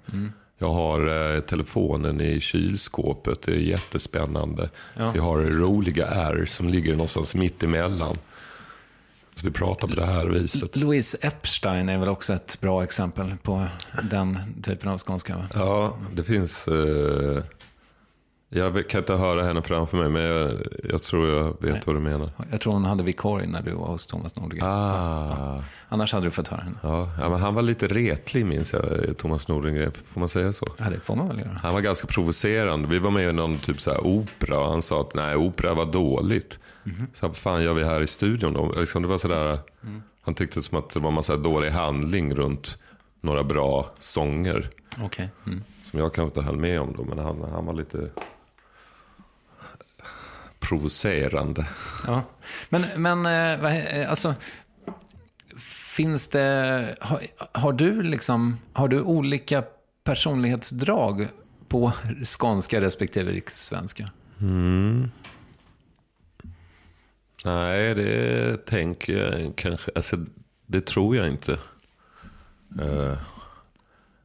[0.58, 4.70] Jag har eh, telefonen i kylskåpet, det är jättespännande.
[4.96, 8.18] Ja, vi har roliga R som ligger någonstans mitt emellan.
[9.34, 10.76] Så vi pratar på det här viset.
[10.76, 13.66] Louise Epstein är väl också ett bra exempel på
[14.10, 15.36] den typen av skånska?
[15.36, 15.46] Va?
[15.54, 16.68] Ja, det finns...
[16.68, 17.42] Eh,
[18.48, 20.52] jag kan inte höra henne framför mig, men jag,
[20.84, 21.82] jag tror jag vet Nej.
[21.86, 22.30] vad du menar.
[22.50, 24.68] Jag tror hon hade vikarie när du var hos Thomas Nordegren.
[24.68, 26.76] Ah, Annars hade du fått höra henne.
[26.82, 28.82] ja, ja, men han var lite retlig minns jag,
[29.18, 29.92] Thomas Nordengren.
[29.92, 30.66] Får man säga så?
[30.78, 31.60] Ja, det får man väl göra.
[31.62, 32.88] Han var ganska provocerande.
[32.88, 35.74] Vi var med i någon typ så här opera och han sa att nej, opera
[35.74, 36.58] var dåligt.
[37.14, 38.72] Så vad fan gör vi här i studion då?
[38.76, 39.58] Liksom, det var sådär,
[40.22, 42.78] Han tyckte som att det var en massa dålig handling runt
[43.20, 44.70] några bra sånger.
[45.02, 45.28] Okej.
[45.46, 45.62] Mm.
[45.82, 48.10] Som jag kanske inte höll med om då, men han, han var lite
[50.68, 51.66] provocerande.
[52.06, 52.22] Ja.
[52.68, 54.34] Men, men eh, eh, alltså,
[55.96, 56.96] finns det...
[57.00, 57.20] Har,
[57.52, 58.58] har du liksom...
[58.72, 59.64] Har du olika
[60.04, 61.28] personlighetsdrag
[61.68, 61.92] på
[62.24, 64.10] skånska respektive rikssvenska?
[67.44, 69.90] Nej, det tänker jag kanske.
[69.94, 70.16] Alltså,
[70.66, 71.52] det tror jag inte.
[72.80, 73.18] Eh,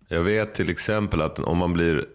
[0.08, 2.06] jag vet till exempel att om man blir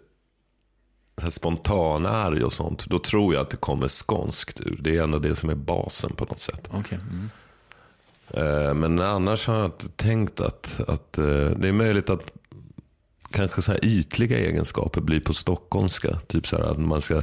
[1.19, 2.87] så här spontanarg och sånt.
[2.87, 4.79] Då tror jag att det kommer skånskt ur.
[4.81, 6.69] Det är ändå det som är basen på något sätt.
[6.71, 6.99] Okej.
[7.11, 7.31] Mm.
[8.31, 11.25] Eh, Men annars har jag inte tänkt att, att eh,
[11.57, 12.23] det är möjligt att
[13.31, 16.21] kanske så här ytliga egenskaper blir på stockholmska.
[16.27, 17.23] Typ så här att man ska,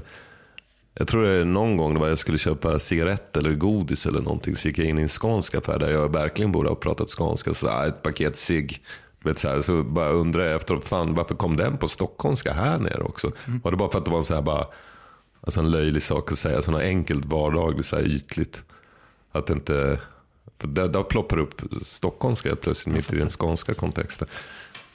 [0.94, 4.56] jag tror det är någon gång var jag skulle köpa cigarett eller godis eller någonting.
[4.56, 7.54] Så gick jag in i en skånsk affär där jag verkligen borde ha pratat skånska.
[7.54, 8.84] Så här, ett paket cigg
[9.24, 12.80] vet, så, här, så bara undrar jag efter, fan, varför kom den på stockholmska här
[12.80, 13.32] nere också?
[13.48, 13.60] Mm.
[13.64, 14.68] Var det bara för att det var en så här bara,
[15.42, 18.64] alltså en löjlig sak att säga, så något enkelt vardagligt, så här ytligt.
[19.32, 20.00] Att inte,
[20.58, 24.28] för där, där ploppar upp stockholmska helt plötsligt mitt i den skånska kontexten.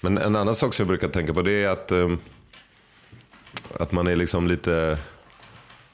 [0.00, 2.18] Men en annan sak som jag brukar tänka på det är att, um,
[3.78, 4.98] att man är liksom lite,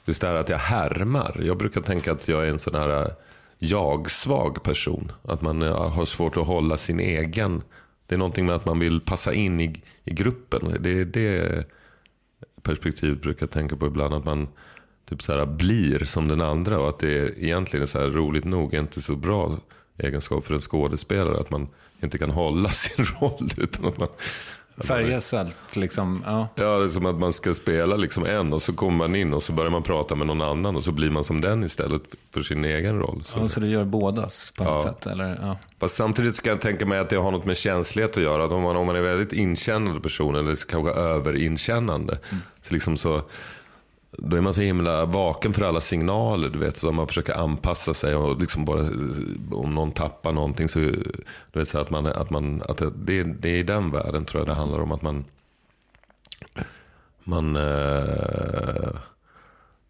[0.05, 1.41] just det här att jag härmar.
[1.43, 3.11] Jag brukar tänka att jag är en sån här
[3.59, 5.11] jag-svag person.
[5.23, 7.61] Att man eh, har svårt att hålla sin egen.
[8.07, 10.77] Det är någonting med att man vill passa in i, i gruppen.
[10.79, 11.65] Det är det
[12.61, 14.13] perspektivet brukar jag tänka på ibland.
[14.13, 14.47] Att man
[15.09, 16.79] typ så här blir som den andra.
[16.79, 19.57] Och att det egentligen är så här roligt nog inte så bra
[19.97, 21.39] egenskap för en skådespelare.
[21.39, 21.67] Att man
[22.01, 23.51] inte kan hålla sin roll.
[23.57, 24.09] Utan att man
[24.77, 26.23] Färgas allt liksom?
[26.25, 26.47] Ja.
[26.55, 29.33] ja, det är som att man ska spela liksom en och så kommer man in
[29.33, 32.01] och så börjar man prata med någon annan och så blir man som den istället
[32.33, 33.21] för sin egen roll.
[33.25, 34.93] Så, ja, så du gör bådas på något ja.
[34.93, 35.05] sätt?
[35.05, 35.39] Eller?
[35.41, 35.57] Ja.
[35.79, 38.45] Fast samtidigt ska jag tänka mig att det har något med känslighet att göra.
[38.45, 42.19] Att om, man, om man är väldigt inkännande person eller kanske överinkännande.
[42.31, 42.43] Mm.
[42.61, 43.21] Så liksom så
[44.17, 46.49] då är man så himla vaken för alla signaler.
[46.49, 48.81] Du vet, så man försöker anpassa sig och liksom bara
[49.51, 53.49] om någon tappar någonting så, du vet, så att man, att man att det, det
[53.49, 55.25] är i den världen tror jag det handlar om att man
[57.27, 58.93] man, eh,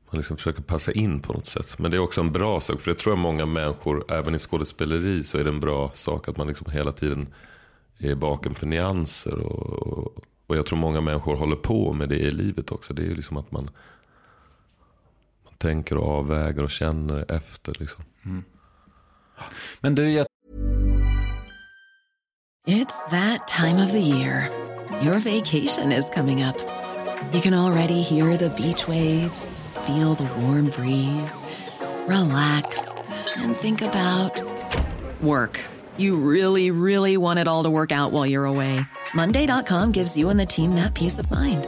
[0.09, 1.79] man liksom försöker passa in på något sätt.
[1.79, 4.39] Men det är också en bra sak, för det tror jag många människor, även i
[4.39, 7.27] skådespeleri så är det en bra sak att man liksom hela tiden
[7.97, 9.39] är vaken för nyanser.
[9.39, 10.17] Och,
[10.47, 12.93] och jag tror många människor håller på med det i livet också.
[12.93, 13.69] Det är liksom att man
[15.57, 17.73] tänker och avväger och känner efter.
[17.79, 18.03] Liksom.
[18.25, 18.43] Mm.
[19.81, 20.27] Men du, jag...
[22.67, 24.49] It's that time of the year.
[25.03, 26.57] Your vacation is coming up.
[27.33, 31.43] You can already hear the beach waves, feel the warm breeze,
[32.07, 32.87] relax
[33.37, 34.41] and think about
[35.21, 35.59] work.
[35.97, 38.79] You really, really want it all to work out while you're away.
[39.13, 41.67] Monday.com gives you and the team that peace of mind.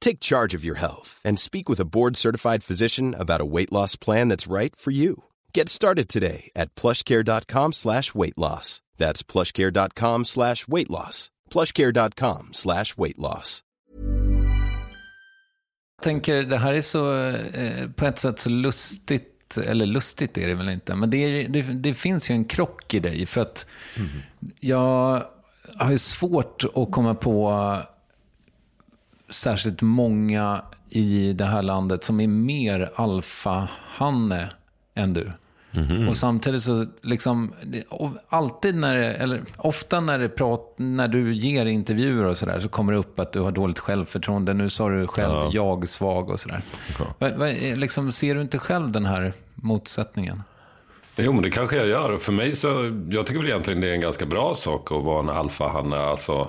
[0.00, 3.96] Take charge of your health and speak with a board-certified physician about a weight loss
[3.96, 5.24] plan that's right for you.
[5.54, 8.80] Get started today at plushcare.com slash weight loss.
[8.96, 11.30] That's plushcare.com slash weight loss.
[11.50, 13.64] plushcare.com slash weight loss.
[15.96, 20.48] Jag tänker, det här är så eh, på ett sätt så lustigt, eller lustigt är
[20.48, 23.40] det väl inte, men det, är, det, det finns ju en krock i dig för
[23.40, 24.08] att mm.
[24.60, 25.22] jag
[25.76, 27.52] har ju svårt att komma på
[29.30, 34.50] särskilt många i det här landet som är mer alfahanne
[34.94, 35.32] än du.
[35.72, 36.08] Mm -hmm.
[36.08, 37.52] Och samtidigt så, liksom,
[38.28, 42.92] alltid när eller ofta när, det prat, när du ger intervjuer och sådär så kommer
[42.92, 44.54] det upp att du har dåligt självförtroende.
[44.54, 45.50] Nu sa du själv ja.
[45.52, 46.60] jag svag och sådär.
[47.20, 47.74] Okay.
[47.74, 50.42] Liksom, ser du inte själv den här motsättningen?
[51.16, 52.18] Jo, men det kanske jag gör.
[52.18, 52.68] För mig så,
[53.10, 55.96] jag tycker väl egentligen det är en ganska bra sak att vara en alfahanne.
[55.96, 56.48] Alltså,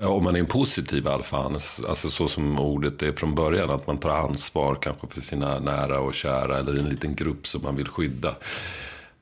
[0.00, 3.98] om man är en positiv alfahan, alltså så som ordet är från början, att man
[3.98, 7.88] tar ansvar kanske för sina nära och kära eller en liten grupp som man vill
[7.88, 8.34] skydda.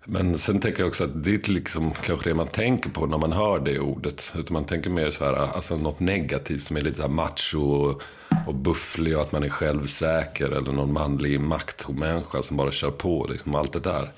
[0.06, 3.18] Men sen tänker jag också att det är liksom kanske det man tänker på när
[3.18, 4.32] man hör det ordet.
[4.34, 8.02] Utan man tänker mer så här, alltså något negativt som är lite så macho och,
[8.46, 10.50] och bufflig och att man är självsäker.
[10.50, 14.12] Eller någon manlig maktmänniska som bara kör på, liksom allt det där.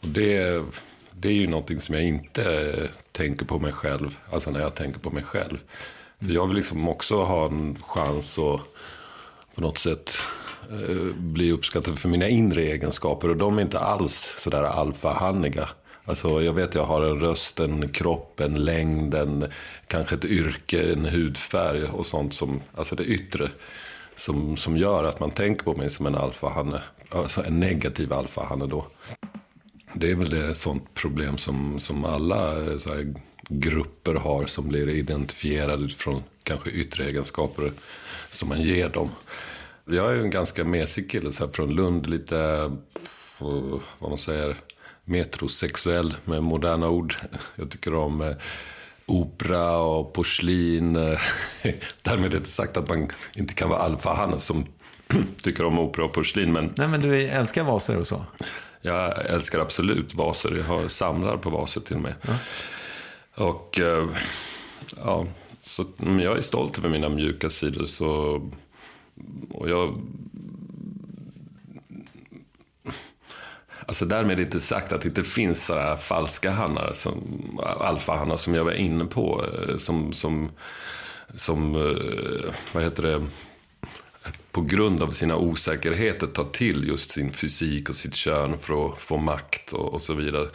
[0.00, 0.62] Och det,
[1.12, 5.00] det är ju någonting som jag inte tänker på mig själv, alltså när jag tänker
[5.00, 5.58] på mig själv.
[6.18, 8.60] För jag vill liksom också ha en chans att
[9.54, 10.10] på något sätt
[10.70, 13.28] eh, bli uppskattad för mina inre egenskaper.
[13.28, 15.68] Och de är inte alls sådär alfahanniga.
[16.04, 19.44] Alltså jag vet jag har en röst, en kropp, en längd, en,
[19.86, 23.50] kanske ett yrke, en hudfärg och sånt som, alltså det yttre.
[24.16, 26.82] Som, som gör att man tänker på mig som en alfahanne.
[27.10, 28.86] Alltså en negativ alfahanne då.
[29.94, 33.14] Det är väl ett sånt problem som, som alla eh, så här,
[33.48, 37.72] grupper har som blir identifierade utifrån kanske yttre egenskaper
[38.30, 39.10] som man ger dem.
[39.84, 42.70] Jag är ju en ganska mesig kille så här, från Lund, lite,
[43.98, 44.56] vad man säger,
[45.04, 47.14] metrosexuell med moderna ord.
[47.56, 48.36] Jag tycker om eh,
[49.06, 50.94] opera och porslin.
[52.02, 54.66] Därmed inte sagt att man inte kan vara alfahanne som
[55.42, 56.52] tycker om opera och porslin.
[56.52, 56.72] Men...
[56.76, 58.24] Nej, men du älskar vaser och så?
[58.80, 60.52] Jag älskar absolut vaser.
[60.56, 62.14] Jag har samlar på vaser till och med.
[62.22, 62.34] Ja.
[63.38, 64.08] Och eh,
[64.96, 65.26] ja,
[65.62, 67.86] så jag är stolt över mina mjuka sidor.
[67.86, 68.42] Så,
[69.50, 70.00] och jag
[73.86, 77.20] Alltså därmed inte sagt att det inte finns sådana falska hannar, som,
[77.80, 79.44] alfahannar som jag var inne på.
[79.68, 80.50] Eh, som, som,
[81.34, 83.26] som eh, vad heter det,
[84.50, 88.98] på grund av sina osäkerheter tar till just sin fysik och sitt kön för att
[88.98, 90.48] få makt och, och så vidare.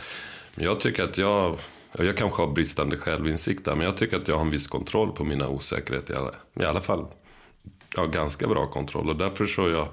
[0.56, 1.58] Men jag tycker att jag,
[1.98, 5.12] jag kanske har bristande självinsikt där, men jag tycker att jag har en viss kontroll
[5.12, 6.14] på mina osäkerheter.
[6.14, 7.06] I alla, i alla fall,
[7.96, 9.88] jag har ganska bra kontroll och därför så jag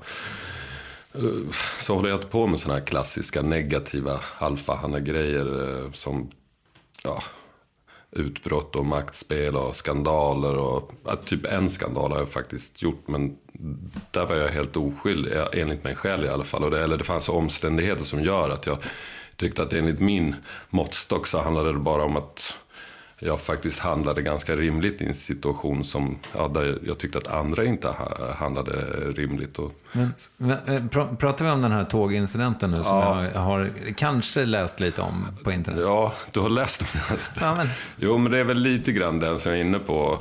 [1.80, 6.30] så håller jag inte på med sådana här klassiska negativa alfahanna-grejer eh, som
[7.04, 7.22] ja,
[8.10, 10.56] utbrott och maktspel och skandaler.
[10.56, 13.36] Och, ja, typ en skandal har jag faktiskt gjort, men
[14.10, 16.64] där var jag helt oskyldig, enligt mig själv i alla fall.
[16.64, 18.78] Och det, eller det fanns omständigheter som gör att jag
[19.40, 20.34] tyckte att enligt min
[20.70, 22.56] måttstock så handlade det bara om att
[23.18, 27.64] jag faktiskt handlade ganska rimligt i en situation som, ja, där jag tyckte att andra
[27.64, 27.94] inte
[28.36, 28.72] handlade
[29.16, 29.58] rimligt.
[29.58, 29.72] Och...
[29.92, 33.24] Men, men, eh, pr pratar vi om den här tågincidenten nu som ja.
[33.34, 35.80] jag har kanske läst lite om på internet?
[35.82, 37.18] Ja, du har läst den.
[37.40, 37.68] Ja, men...
[37.96, 40.18] Jo, men det är väl lite grann den som jag är inne på.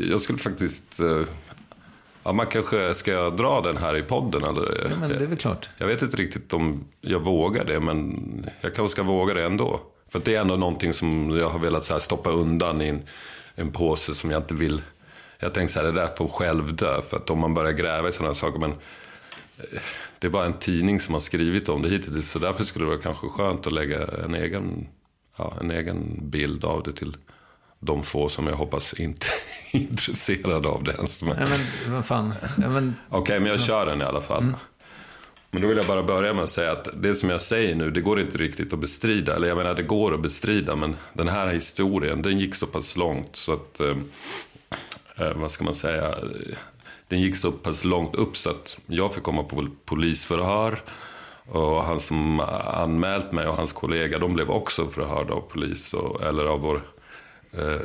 [0.00, 1.00] Jag skulle faktiskt...
[1.00, 1.20] Eh,
[2.26, 4.88] ja, man kanske ska dra den här i podden eller?
[4.90, 5.68] Ja, men det är väl klart.
[5.78, 9.80] Jag vet inte riktigt om jag vågar det, men jag kanske ska våga det ändå.
[10.08, 13.02] För det är ändå någonting som jag har velat så stoppa undan i en,
[13.54, 14.82] en påse som jag inte vill.
[15.38, 17.02] Jag tänkte så här, det där får själv dö.
[17.08, 18.58] För att om man börjar gräva i sådana saker.
[18.58, 19.80] Men eh,
[20.18, 22.30] det är bara en tidning som har skrivit om det hittills.
[22.30, 24.86] Så därför skulle det vara kanske skönt att lägga en egen,
[25.36, 27.16] ja, en egen bild av det till
[27.80, 29.26] de få som jag hoppas inte
[29.72, 31.22] är intresserade av det ens.
[31.22, 31.36] Men...
[31.36, 31.48] Nej,
[31.84, 32.34] men vad fan.
[32.62, 32.94] Ja, men...
[33.08, 34.42] Okej, okay, men jag kör den i alla fall.
[34.42, 34.56] Mm.
[35.50, 37.90] Men då vill jag bara börja med att säga att det som jag säger nu,
[37.90, 39.36] det går inte riktigt att bestrida.
[39.36, 42.96] Eller jag menar, det går att bestrida, men den här historien, den gick så pass
[42.96, 43.96] långt så att, eh,
[45.16, 46.14] eh vad ska man säga,
[47.08, 50.82] den gick så pass långt upp så att jag fick komma på polisförhör.
[51.48, 56.22] Och han som anmält mig och hans kollega, de blev också förhörda av polis, och,
[56.22, 56.82] eller av vår
[57.52, 57.80] eh,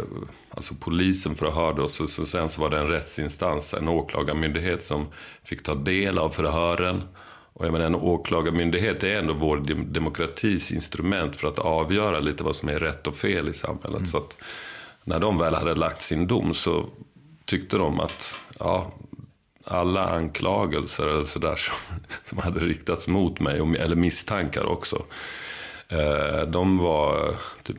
[0.50, 2.00] alltså polisen förhörde oss.
[2.00, 5.08] Och sen så var det en rättsinstans, en åklagarmyndighet som
[5.44, 7.04] fick ta del av förhören.
[7.54, 12.56] Och jag menar, en åklagarmyndighet är ändå vår demokratis instrument för att avgöra lite vad
[12.56, 13.98] som är rätt och fel i samhället.
[13.98, 14.06] Mm.
[14.06, 14.38] Så att
[15.04, 16.86] när de väl hade lagt sin dom så
[17.46, 18.92] tyckte de att ja,
[19.66, 21.76] alla anklagelser eller så där som,
[22.24, 25.04] som hade riktats mot mig, eller misstankar också.
[25.92, 27.78] Eh, de var, typ,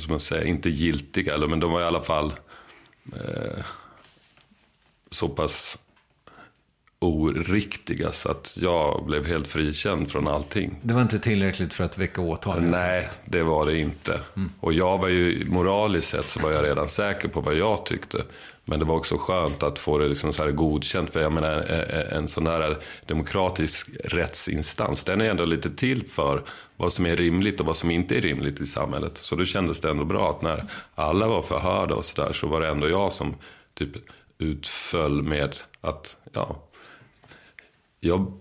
[0.00, 2.32] som man säger, inte giltiga, men de var i alla fall
[3.12, 3.64] eh,
[5.10, 5.78] så pass
[7.04, 10.78] oriktiga så att jag blev helt frikänd från allting.
[10.82, 12.62] Det var inte tillräckligt för att väcka åtal?
[12.62, 14.20] Nej, det var det inte.
[14.36, 14.50] Mm.
[14.60, 18.24] Och jag var ju, moraliskt sett så var jag redan säker på vad jag tyckte.
[18.64, 21.10] Men det var också skönt att få det liksom så här godkänt.
[21.10, 21.52] För jag menar,
[22.12, 26.42] en sån här demokratisk rättsinstans, den är ändå lite till för
[26.76, 29.18] vad som är rimligt och vad som inte är rimligt i samhället.
[29.18, 32.60] Så då kändes det ändå bra att när alla var förhörda och sådär så var
[32.60, 33.34] det ändå jag som
[33.74, 33.90] typ
[34.38, 36.63] utföll med att, ja,
[38.04, 38.32] jag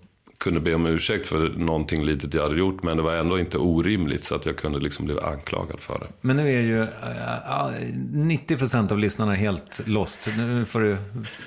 [0.43, 2.84] kunde be om ursäkt för någonting litet jag hade gjort.
[2.84, 6.07] Men det var ändå inte orimligt så att jag kunde liksom bli anklagad för det.
[6.22, 10.30] Men nu är ju äh, 90% av lyssnarna helt lost.
[10.38, 10.97] Nu får du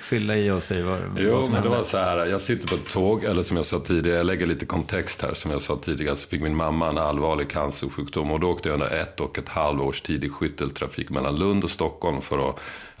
[0.01, 1.75] fylla i och säga vad, jo, vad som men hände.
[1.75, 2.25] det var så här.
[2.25, 5.33] Jag sitter på ett tåg, eller som jag sa tidigare, jag lägger lite kontext här.
[5.33, 8.31] Som jag sa tidigare så fick min mamma en allvarlig cancersjukdom.
[8.31, 11.71] Och då åkte jag under ett och ett halvårs tid i skytteltrafik mellan Lund och
[11.71, 12.21] Stockholm.
[12.21, 12.59] För att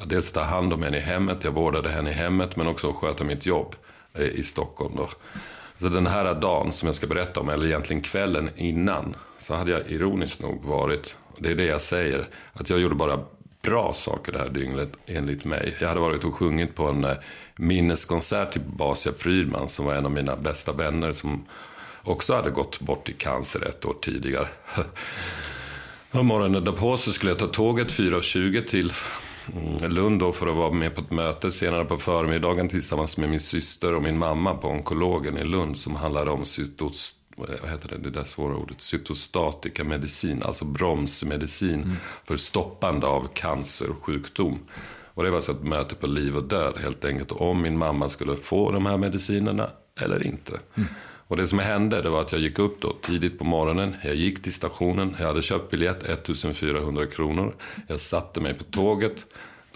[0.09, 2.55] dels ta hand om henne i hemmet, jag vårdade henne i hemmet.
[2.55, 3.75] Men också sköta mitt jobb
[4.17, 4.95] Eh, i Stockholm.
[4.95, 5.09] Då.
[5.79, 9.71] Så den här dagen som jag ska berätta om, eller egentligen kvällen innan, så hade
[9.71, 13.19] jag ironiskt nog varit, det är det jag säger, att jag gjorde bara
[13.61, 15.75] bra saker det här dygnet enligt mig.
[15.79, 17.17] Jag hade varit och sjungit på en eh,
[17.55, 21.45] minneskonsert till Basia Frydman som var en av mina bästa vänner som
[22.03, 24.47] också hade gått bort i cancer ett år tidigare.
[26.11, 28.91] Och morgonen därpå så skulle jag ta tåget 4.20 till
[29.87, 33.39] Lund då för att vara med på ett möte senare på förmiddagen tillsammans med min
[33.39, 36.45] syster och min mamma på onkologen i Lund som handlade om
[37.37, 41.95] vad heter det, det där svåra ordet, cytostatika medicin, alltså bromsmedicin mm.
[42.25, 44.59] för stoppande av cancer och sjukdom.
[45.13, 47.31] Och det var så ett möte på liv och död helt enkelt.
[47.31, 49.69] Om min mamma skulle få de här medicinerna
[49.99, 50.59] eller inte.
[50.75, 50.89] Mm.
[51.27, 53.95] Och det som hände det var att jag gick upp då tidigt på morgonen.
[54.03, 55.15] Jag gick till stationen.
[55.19, 57.55] Jag hade köpt biljett 1400 kronor.
[57.87, 59.25] Jag satte mig på tåget.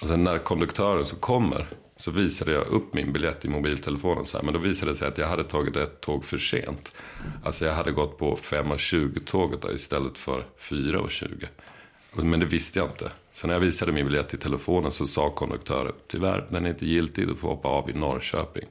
[0.01, 4.25] Och sen när konduktören så kommer så visade jag upp min biljett i mobiltelefonen.
[4.25, 6.95] Så här, men då visade det sig att jag hade tagit ett tåg för sent.
[7.43, 11.47] Alltså jag hade gått på 5.20 tåget istället för 4.20.
[12.13, 13.11] Men det visste jag inte.
[13.33, 16.85] Så när jag visade min biljett i telefonen så sa konduktören, tyvärr den är inte
[16.85, 18.65] giltig, du får hoppa av i Norrköping.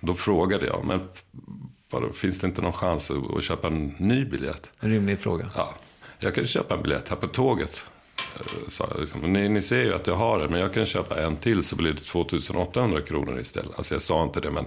[0.00, 1.00] Då frågade jag, men
[1.94, 4.70] vadå, finns det inte någon chans att, att köpa en ny biljett?
[4.80, 5.50] En rimlig fråga.
[5.56, 5.74] Ja,
[6.18, 7.84] jag kan köpa en biljett här på tåget.
[8.36, 8.46] Eh,
[8.78, 9.20] jag liksom.
[9.20, 11.76] ni, ni ser ju att jag har den, men jag kan köpa en till så
[11.76, 13.70] blir det 2800 kronor istället.
[13.76, 14.64] Alltså jag sa inte det, men...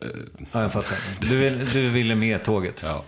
[0.00, 0.08] Eh,
[0.52, 0.98] ja, jag fattar.
[1.20, 2.82] Du, vill, du ville med tåget?
[2.86, 3.04] Ja.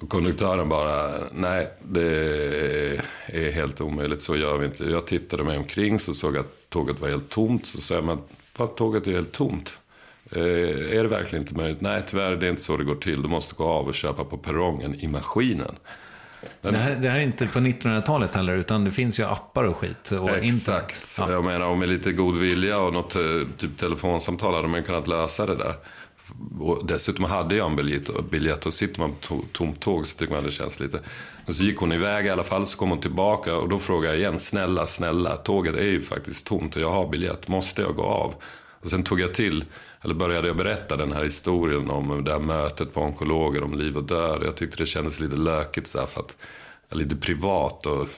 [0.00, 4.84] Och konduktören bara, nej, det är helt omöjligt, så gör vi inte.
[4.84, 7.66] Jag tittade mig omkring så såg jag att tåget var helt tomt.
[7.66, 8.18] Så sa jag, men
[8.52, 9.78] fan, tåget är helt tomt.
[10.30, 11.80] Eh, är det verkligen inte möjligt?
[11.80, 13.22] Nej, tyvärr, det är inte så det går till.
[13.22, 15.74] Du måste gå av och köpa på perrongen i maskinen.
[16.60, 19.64] Men, det, här, det, här, är inte på 1900-talet heller, utan det finns ju appar
[19.64, 20.10] och skit.
[20.12, 20.44] Och exakt.
[20.44, 21.14] Internet.
[21.18, 21.30] Ja.
[21.30, 23.22] Jag menar, med lite god vilja och något eh,
[23.58, 25.74] typ telefonsamtal hade man kunnat lösa det där.
[26.60, 30.34] Och dessutom hade jag en biljett, biljett och sitter man på tomt tåg så tycker
[30.34, 31.00] man det känns lite.
[31.44, 34.14] Men så gick hon iväg i alla fall, så kom hon tillbaka och då frågade
[34.14, 37.94] jag igen, snälla, snälla, tåget är ju faktiskt tomt och jag har biljett, måste jag
[37.94, 38.34] gå av?
[38.80, 39.64] Och sen tog jag till,
[40.00, 43.96] eller började jag berätta den här historien om det här mötet på onkologer om liv
[43.96, 44.42] och död.
[44.44, 46.36] Jag tyckte det kändes lite lökigt så här, för att,
[46.90, 48.08] lite privat och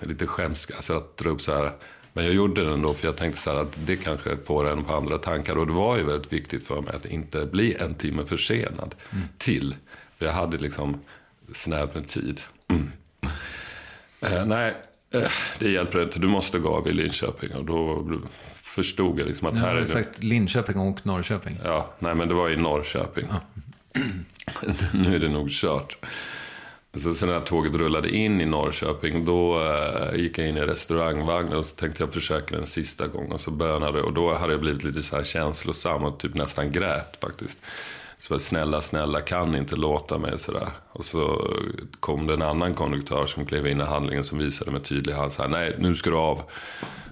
[0.00, 1.72] lite skämsk, alltså att dra upp så här
[2.12, 4.94] men jag gjorde det ändå för jag tänkte så att det kanske får en på
[4.94, 5.56] andra tankar.
[5.56, 9.24] Och det var ju väldigt viktigt för mig att inte bli en timme försenad mm.
[9.38, 9.74] till.
[10.18, 11.00] För jag hade liksom
[11.52, 12.40] snävt med tid.
[12.68, 12.92] Mm.
[14.20, 14.74] Eh, nej,
[15.10, 16.18] eh, det hjälper inte.
[16.18, 17.54] Du måste gå av i Linköping.
[17.54, 18.04] Och då
[18.70, 19.86] förstod jag liksom att nu här är det...
[19.86, 21.58] sagt Linköping och Norrköping.
[21.64, 23.26] Ja, nej men det var i Norrköping.
[23.30, 23.40] Ah.
[24.92, 25.96] nu är det nog kört.
[26.94, 31.56] Så sen när tåget rullade in i Norrköping, då äh, gick jag in i restaurangvagnen
[31.56, 33.32] och så tänkte jag försöka en sista gång.
[33.32, 36.72] Och så bönade och då hade jag blivit lite så här känslosam och typ nästan
[36.72, 37.58] grät faktiskt.
[38.30, 40.68] Så jag, snälla, snälla, kan inte låta mig sådär.
[40.92, 41.50] Och så
[42.00, 45.32] kom det en annan konduktör som klev in i handlingen som visade med tydlig hand
[45.32, 46.42] så här, nej, nu ska du av.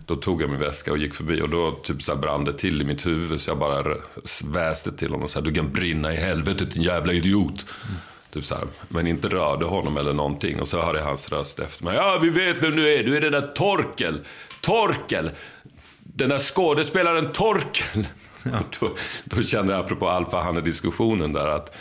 [0.07, 2.83] Då tog jag min väska och gick förbi och då typ så brann det till
[2.83, 3.97] i mitt huvud så jag bara
[4.45, 7.67] väste till honom och sa, du kan brinna i helvetet din jävla idiot.
[7.85, 7.97] Mm.
[8.33, 10.61] Typ så här, men inte rörde honom eller någonting.
[10.61, 11.97] Och så hörde jag hans röst efter mig.
[11.97, 13.05] Ja, vi vet vem du är.
[13.05, 14.21] Du är den där Torkel.
[14.61, 15.31] Torkel!
[16.01, 18.07] Den där skådespelaren Torkel.
[18.53, 18.59] Ja.
[18.81, 18.95] Då,
[19.25, 21.77] då, kände jag, apropå alfahanne-diskussionen där, att...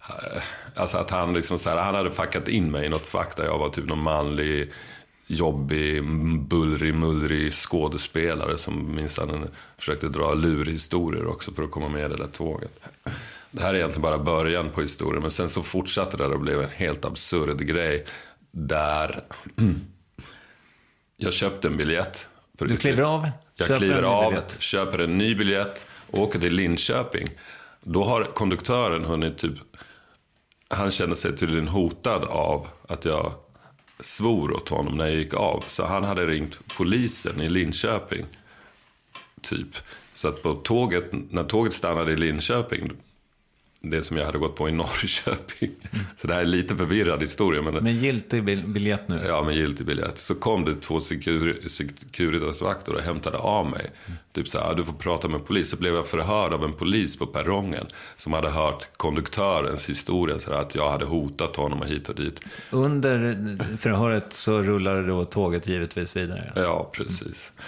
[0.00, 0.42] Eh,
[0.74, 3.44] alltså att han liksom så här, han hade fuckat in mig i något fack där
[3.44, 4.72] jag var typ någon manlig,
[5.26, 6.04] jobbig,
[6.40, 12.16] bullrig, mullrig skådespelare som minsann försökte dra lurhistorier också för att komma med i det
[12.16, 12.80] där tåget.
[13.50, 15.22] Det här är egentligen bara början på historien.
[15.22, 18.04] Men sen så fortsatte det och blev en helt absurd grej.
[18.50, 19.24] Där
[21.16, 22.28] jag köpte en biljett
[22.64, 23.30] du kliver av?
[23.54, 27.28] Jag kliver av, köper en ny biljett och åker till Linköping.
[27.82, 29.54] Då har konduktören hunnit typ...
[30.68, 33.32] Han kände sig tydligen hotad av att jag
[34.00, 35.64] svor åt honom när jag gick av.
[35.66, 38.24] Så han hade ringt polisen i Linköping.
[39.40, 39.76] Typ.
[40.14, 42.92] Så att på tåget, när tåget stannade i Linköping,
[43.90, 45.70] det som jag hade gått på i Norrköping.
[46.16, 47.62] Så det här är lite förvirrad historia.
[47.62, 49.20] Men, men giltig biljett nu?
[49.28, 50.18] Ja, med giltig biljett.
[50.18, 53.90] Så kom det två Securitas-vakter och hämtade av mig.
[54.06, 54.18] Mm.
[54.32, 55.70] Typ så här, du får prata med polis.
[55.70, 57.86] Så blev jag förhörd av en polis på perrongen.
[58.16, 60.38] Som hade hört konduktörens historia.
[60.38, 62.40] Så här, att jag hade hotat honom och hit och dit.
[62.70, 63.36] Under
[63.76, 66.52] förhöret så rullade då tåget givetvis vidare?
[66.56, 67.52] Ja, precis.
[67.56, 67.66] Mm.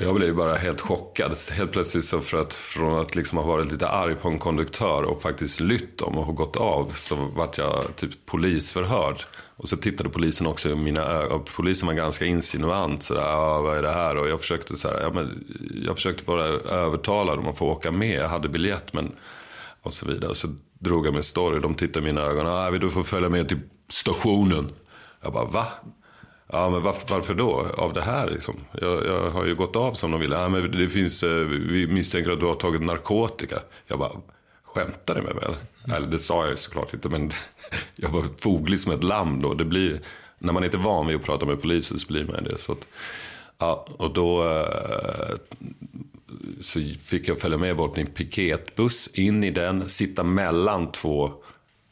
[0.00, 1.36] Jag blev ju bara helt chockad.
[1.50, 5.02] Helt plötsligt så för att från att liksom ha varit lite arg på en konduktör
[5.02, 9.22] och faktiskt lytt dem och gått av så vart jag typ polisförhörd.
[9.56, 11.44] Och så tittade polisen också i mina ögon.
[11.56, 13.02] Polisen var ganska insinuant.
[13.02, 14.16] Sådär, ah, vad är det här?
[14.16, 15.44] Och jag försökte, sådär, ja, men,
[15.86, 18.18] jag försökte bara övertala dem att få åka med.
[18.18, 19.12] Jag hade biljett men
[19.82, 20.30] och så vidare.
[20.30, 21.60] Och så drog jag min story.
[21.60, 22.46] De tittade i mina ögon.
[22.46, 24.72] Ah, du får följa med till stationen.
[25.22, 25.66] Jag bara, va?
[26.54, 27.66] Ja, men varför, varför då?
[27.76, 28.56] Av det här liksom?
[28.80, 30.36] Jag, jag, har ju gått av som de ville.
[30.36, 33.58] Ja, men det finns, eh, vi misstänker att du har tagit narkotika.
[33.86, 34.10] Jag bara,
[34.62, 35.96] skämtar ni med mig eller?
[35.96, 37.30] eller det sa jag ju såklart inte, men
[37.96, 39.54] jag var foglig som ett lamm då.
[39.54, 40.00] Det blir,
[40.38, 42.58] när man inte är van vid att prata med polisen så blir man det.
[42.58, 42.86] Så att,
[43.58, 45.36] ja, och då, eh,
[46.60, 51.32] så fick jag följa med bort i en piketbuss, in i den, sitta mellan två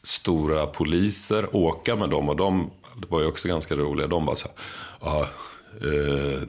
[0.02, 2.28] stora poliser, åka med dem.
[2.28, 2.70] Och de
[3.00, 4.06] det var ju också ganska roliga.
[4.06, 4.48] De bara så
[5.02, 6.42] här, eh,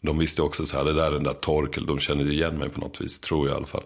[0.00, 2.68] de visste också så här, det där är den där Torkel, de känner igen mig
[2.68, 3.84] på något vis, tror jag i alla fall.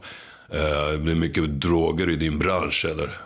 [0.49, 3.21] Eh, det är mycket droger i din bransch eller?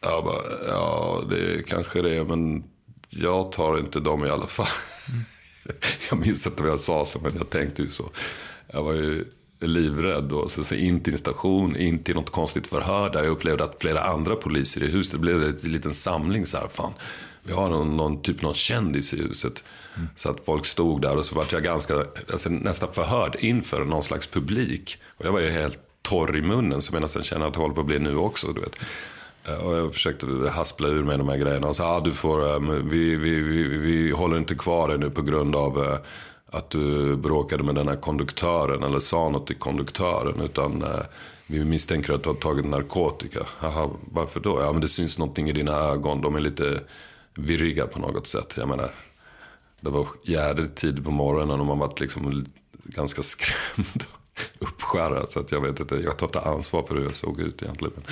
[0.00, 2.64] Jag bara, ja det kanske det är, men
[3.10, 4.66] jag tar inte dem i alla fall.
[6.10, 8.10] jag minns inte vad jag sa så, men jag tänkte ju så.
[8.72, 9.24] Jag var ju
[9.60, 10.24] livrädd.
[10.24, 10.48] Då.
[10.48, 13.76] så, så in till en station, in till något konstigt förhör där jag upplevde att
[13.80, 16.92] flera andra poliser i huset, det blev en liten samling så här, fan.
[17.46, 19.64] Vi har någon, någon typ någon kändis i huset.
[19.96, 20.08] Mm.
[20.16, 21.94] Så att folk stod där och så var jag ganska,
[22.32, 24.98] alltså, nästan förhörd inför någon slags publik.
[25.18, 27.74] Och jag var ju helt torr i munnen som jag nästan känner att jag håller
[27.74, 28.52] på att bli nu också.
[28.52, 28.78] Du vet.
[29.48, 31.68] Eh, och jag försökte haspla ur mig de här grejerna.
[31.68, 35.10] Och sa, ah, du får, eh, vi, vi, vi, vi håller inte kvar dig nu
[35.10, 35.98] på grund av eh,
[36.50, 40.40] att du bråkade med den här konduktören eller sa något till konduktören.
[40.40, 40.84] Utan
[41.46, 43.40] vi misstänker att du har tagit narkotika.
[43.60, 44.60] Aha, varför då?
[44.60, 46.20] Ja men det syns någonting i dina ögon.
[46.20, 46.80] De är lite
[47.38, 48.54] virriga på något sätt.
[48.56, 48.90] Jag menar,
[49.80, 52.46] det var jädrigt tid på morgonen och man var liksom
[52.84, 54.04] ganska skrämd
[54.58, 55.30] och uppskärrad.
[55.30, 58.02] Så att jag vet inte, jag tar inte ansvar för hur jag såg ut egentligen.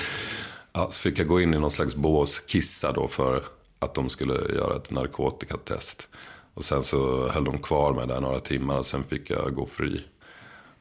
[0.73, 3.45] Ja, så fick jag gå in i någon slags bås, kissa då för
[3.79, 6.09] att de skulle göra ett narkotikatest.
[6.55, 9.67] Och sen så höll de kvar mig där några timmar och sen fick jag gå
[9.67, 10.05] fri.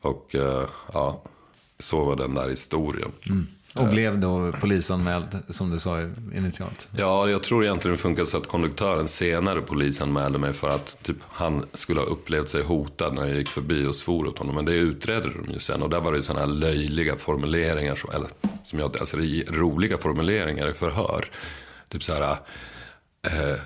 [0.01, 1.23] Och eh, ja,
[1.79, 3.11] så var den där historien.
[3.29, 3.47] Mm.
[3.75, 6.01] Och blev då polisanmäld, som du sa
[6.35, 6.89] initialt?
[6.97, 11.17] Ja, jag tror egentligen det funkar så att konduktören senare polisanmälde mig för att typ,
[11.29, 14.55] han skulle ha upplevt sig hotad när jag gick förbi och svor åt honom.
[14.55, 15.81] Men det utredde de ju sen.
[15.81, 18.29] Och där var det sådana här löjliga formuleringar, som, eller
[18.63, 19.17] som jag, alltså
[19.47, 21.25] roliga formuleringar i förhör.
[21.89, 22.31] Typ så här,
[23.27, 23.59] eh,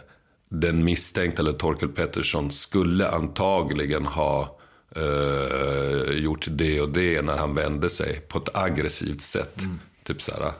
[0.49, 4.59] den misstänkte, eller Torkel Pettersson, skulle antagligen ha
[4.95, 9.59] eh, gjort det och det när han vände sig på ett aggressivt sätt.
[9.59, 9.79] Mm.
[10.07, 10.51] Typ så här,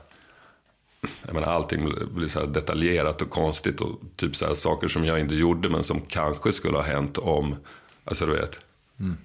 [1.26, 5.20] jag menar, allting blir så detaljerat och konstigt och typ så här, saker som jag
[5.20, 7.56] inte gjorde men som kanske skulle ha hänt om,
[8.04, 8.58] alltså du vet.
[9.00, 9.16] Mm.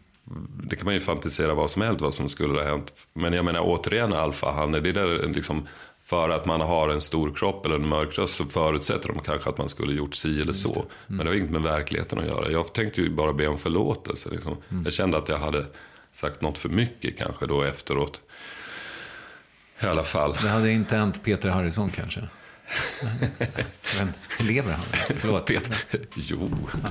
[0.63, 2.93] Det kan man ju fantisera vad som helst vad som skulle ha hänt.
[3.13, 5.67] Men jag menar återigen Alfa, han är det där liksom,
[6.03, 9.49] för att man har en stor kropp eller en mörk röst så förutsätter de kanske
[9.49, 10.73] att man skulle gjort si eller så.
[10.73, 10.85] Mm.
[11.07, 12.51] Men det har inget med verkligheten att göra.
[12.51, 14.29] Jag tänkte ju bara be om förlåtelse.
[14.29, 14.57] Liksom.
[14.69, 14.83] Mm.
[14.83, 15.65] Jag kände att jag hade
[16.13, 18.21] sagt något för mycket kanske då efteråt.
[19.81, 20.37] I alla fall.
[20.41, 22.19] Det hade inte hänt Peter Harrison kanske?
[23.99, 24.13] Men
[24.47, 24.83] lever han?
[25.17, 25.45] Förlåt.
[25.45, 25.75] Peter,
[26.15, 26.49] jo,
[26.83, 26.89] ja.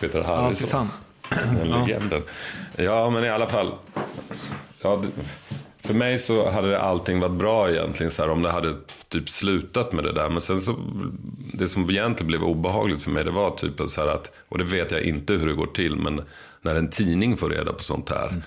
[0.00, 0.88] Peter Harrison.
[1.30, 2.22] Ja, Den legenden.
[2.76, 3.74] Ja, men i alla fall.
[4.82, 5.04] Ja,
[5.80, 8.12] för mig så hade allting varit bra egentligen.
[8.12, 8.74] Så här, om det hade
[9.08, 10.28] typ slutat med det där.
[10.28, 10.76] Men sen så,
[11.52, 13.24] det som egentligen blev obehagligt för mig.
[13.24, 15.96] Det var typ så här att, och det vet jag inte hur det går till.
[15.96, 16.22] Men
[16.62, 18.28] när en tidning får reda på sånt här.
[18.28, 18.42] Mm.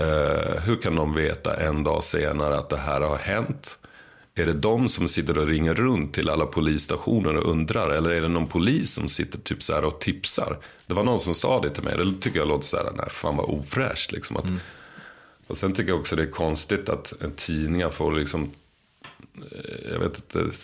[0.00, 3.78] Eh, hur kan de veta en dag senare att det här har hänt?
[4.34, 7.90] Är det de som sitter och ringer runt till alla polisstationer och undrar?
[7.90, 10.58] Eller är det någon polis som sitter typ så här och tipsar?
[10.86, 11.96] Det var någon som sa det till mig.
[11.96, 14.12] Det tycker jag låter så här, nej fan vad ofräscht.
[14.12, 14.60] Liksom, att, mm.
[15.46, 18.50] Och sen tycker jag också det är konstigt att en tidning får liksom,
[19.34, 20.56] eh, jag vet inte,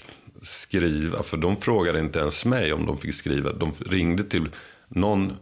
[0.42, 1.22] skriva.
[1.22, 3.52] För de frågade inte ens mig om de fick skriva.
[3.52, 4.48] De ringde till
[4.88, 5.32] någon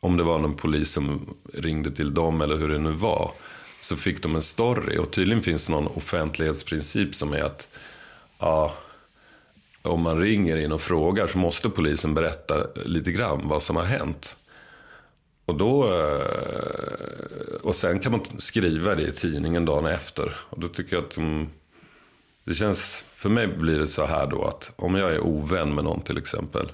[0.00, 3.32] om det var någon polis som ringde till dem eller hur det nu var.
[3.80, 7.68] Så fick de en story och tydligen finns det någon offentlighetsprincip som är att
[8.38, 8.74] ja,
[9.82, 13.84] om man ringer in och frågar så måste polisen berätta lite grann vad som har
[13.84, 14.36] hänt.
[15.44, 20.36] Och, då, eh, och sen kan man skriva det i tidningen dagen efter.
[20.38, 21.48] Och då tycker jag att mm,
[22.44, 25.84] det känns, för mig blir det så här då att om jag är ovän med
[25.84, 26.72] någon till exempel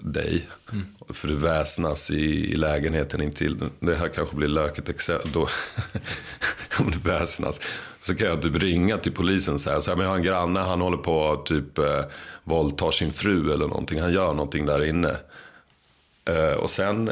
[0.00, 0.48] dig.
[0.72, 0.86] Mm.
[1.12, 3.56] För du väsnas i, i lägenheten intill.
[3.80, 5.32] Det här kanske blir löket exempel.
[6.80, 7.60] om du väsnas.
[8.00, 10.22] Så kan jag typ ringa till polisen och säga så här, men jag har en
[10.22, 12.04] granne, han håller på att typ eh,
[12.44, 14.00] våldtar sin fru eller någonting.
[14.00, 15.16] Han gör någonting där inne.
[16.24, 17.10] Eh, och sen,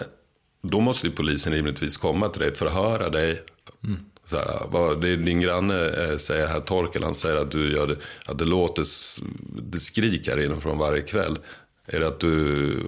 [0.63, 3.43] då måste ju polisen rimligtvis komma till dig, förhöra dig.
[3.85, 4.01] Mm.
[4.25, 7.87] Så här, vad, det din granne eh, säger här, Torkel, han säger att du gör
[7.87, 7.97] det,
[8.27, 8.85] att det låter,
[9.63, 11.39] det skriker inifrån varje kväll.
[11.87, 12.81] Är det att du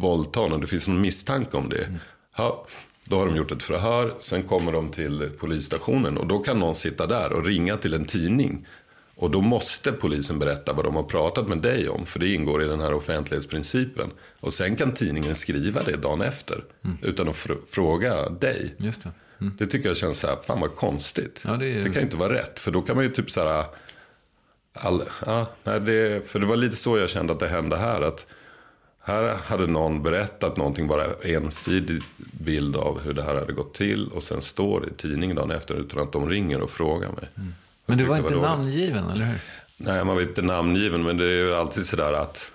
[0.00, 0.60] våldtar någon?
[0.60, 1.98] Det finns någon misstanke om det.
[2.36, 2.66] Ja,
[3.04, 4.14] då har de gjort ett förhör.
[4.20, 6.16] Sen kommer de till polisstationen.
[6.16, 8.66] Och då kan någon sitta där och ringa till en tidning.
[9.14, 12.06] Och då måste polisen berätta vad de har pratat med dig om.
[12.06, 14.10] För det ingår i den här offentlighetsprincipen.
[14.40, 16.64] Och sen kan tidningen skriva det dagen efter.
[16.84, 16.96] Mm.
[17.02, 18.74] Utan att fr fråga dig.
[18.78, 19.10] Just det.
[19.40, 19.56] Mm.
[19.58, 21.42] det tycker jag känns så här, fan vad konstigt.
[21.44, 21.82] Ja, det, är...
[21.82, 22.58] det kan inte vara rätt.
[22.58, 23.64] För då kan man ju typ så här
[24.72, 28.00] All, ja, det, för det var lite så jag kände att det hände här.
[28.00, 28.26] Att
[29.02, 34.08] Här hade någon berättat någonting, bara ensidig bild av hur det här hade gått till.
[34.08, 37.28] Och sen står det i tidningen dagen efter utan att de ringer och frågar mig.
[37.36, 37.54] Mm.
[37.86, 39.38] Men du var inte var namngiven, eller hur?
[39.76, 42.52] Nej, man var inte namngiven, men det är ju alltid sådär att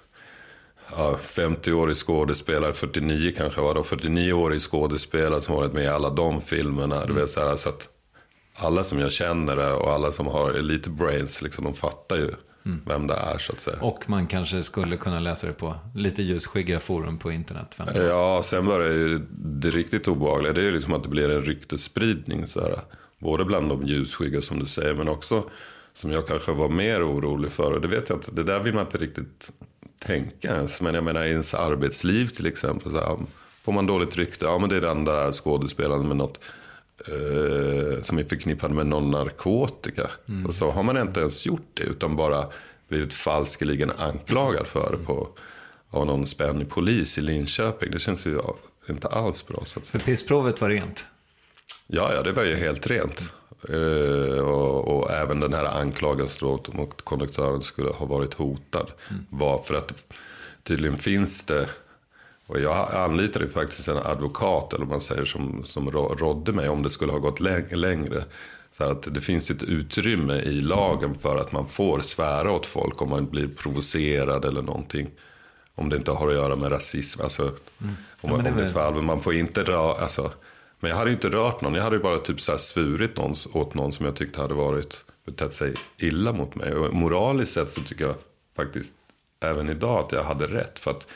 [0.91, 6.41] ja, 50-årig skådespelare, 49 kanske var det, 49-årig skådespelare som varit med i alla de
[6.41, 6.95] filmerna.
[6.95, 7.07] Mm.
[7.07, 7.89] Du vet, så, här, så att
[8.55, 12.33] alla som jag känner och alla som har lite brains, liksom, de fattar ju
[12.65, 12.81] mm.
[12.85, 13.77] vem det är så att säga.
[13.81, 17.79] Och man kanske skulle kunna läsa det på lite ljusskygga forum på internet.
[17.95, 20.53] Ja, sen det ju det riktigt obehagliga.
[20.53, 22.47] Det är ju liksom att det blir en ryktesspridning.
[22.47, 22.79] Så här.
[23.19, 25.49] Både bland de ljusskygga som du säger, men också
[25.93, 27.71] som jag kanske var mer orolig för.
[27.71, 29.51] Och det vet jag inte, det där vill man inte riktigt
[29.99, 30.81] tänka ens.
[30.81, 32.91] Men jag menar i ens arbetsliv till exempel.
[32.91, 33.17] Så här,
[33.63, 36.39] får man dåligt rykte, ja men det är den där skådespelaren med något
[36.99, 40.09] eh, som är förknippad med någon narkotika.
[40.29, 40.45] Mm.
[40.45, 42.47] Och så har man inte ens gjort det utan bara
[42.87, 45.29] blivit falskeligen anklagad för det på,
[45.89, 47.91] av någon spännig polis i Linköping.
[47.91, 48.41] Det känns ju
[48.89, 49.61] inte alls bra.
[49.65, 51.07] Så att För pissprovet var rent?
[51.87, 53.33] Ja, ja, det var ju helt rent.
[53.69, 58.91] Uh, och, och, även den här anklagelsen mot konduktören skulle ha varit hotad.
[59.09, 59.25] Mm.
[59.29, 60.13] Var för att
[60.63, 61.69] tydligen finns det
[62.47, 66.89] och jag anlitade faktiskt en advokat, eller man säger, som, som rådde mig om det
[66.89, 68.23] skulle ha gått längre.
[68.71, 73.01] Så att det finns ett utrymme i lagen för att man får svära åt folk
[73.01, 75.09] om man blir provocerad eller någonting.
[75.75, 77.21] Om det inte har att göra med rasism.
[77.21, 77.57] Alltså, mm.
[78.21, 79.01] om, ja, om det är väl...
[79.01, 80.31] Man får inte röra, alltså,
[80.79, 81.73] men jag hade inte rört någon.
[81.73, 85.53] Jag hade bara typ så svurit någon, åt någon som jag tyckte hade varit, betett
[85.53, 86.73] sig illa mot mig.
[86.73, 88.15] Och moraliskt sett så tycker jag
[88.55, 88.93] faktiskt
[89.39, 90.79] även idag att jag hade rätt.
[90.79, 91.07] För att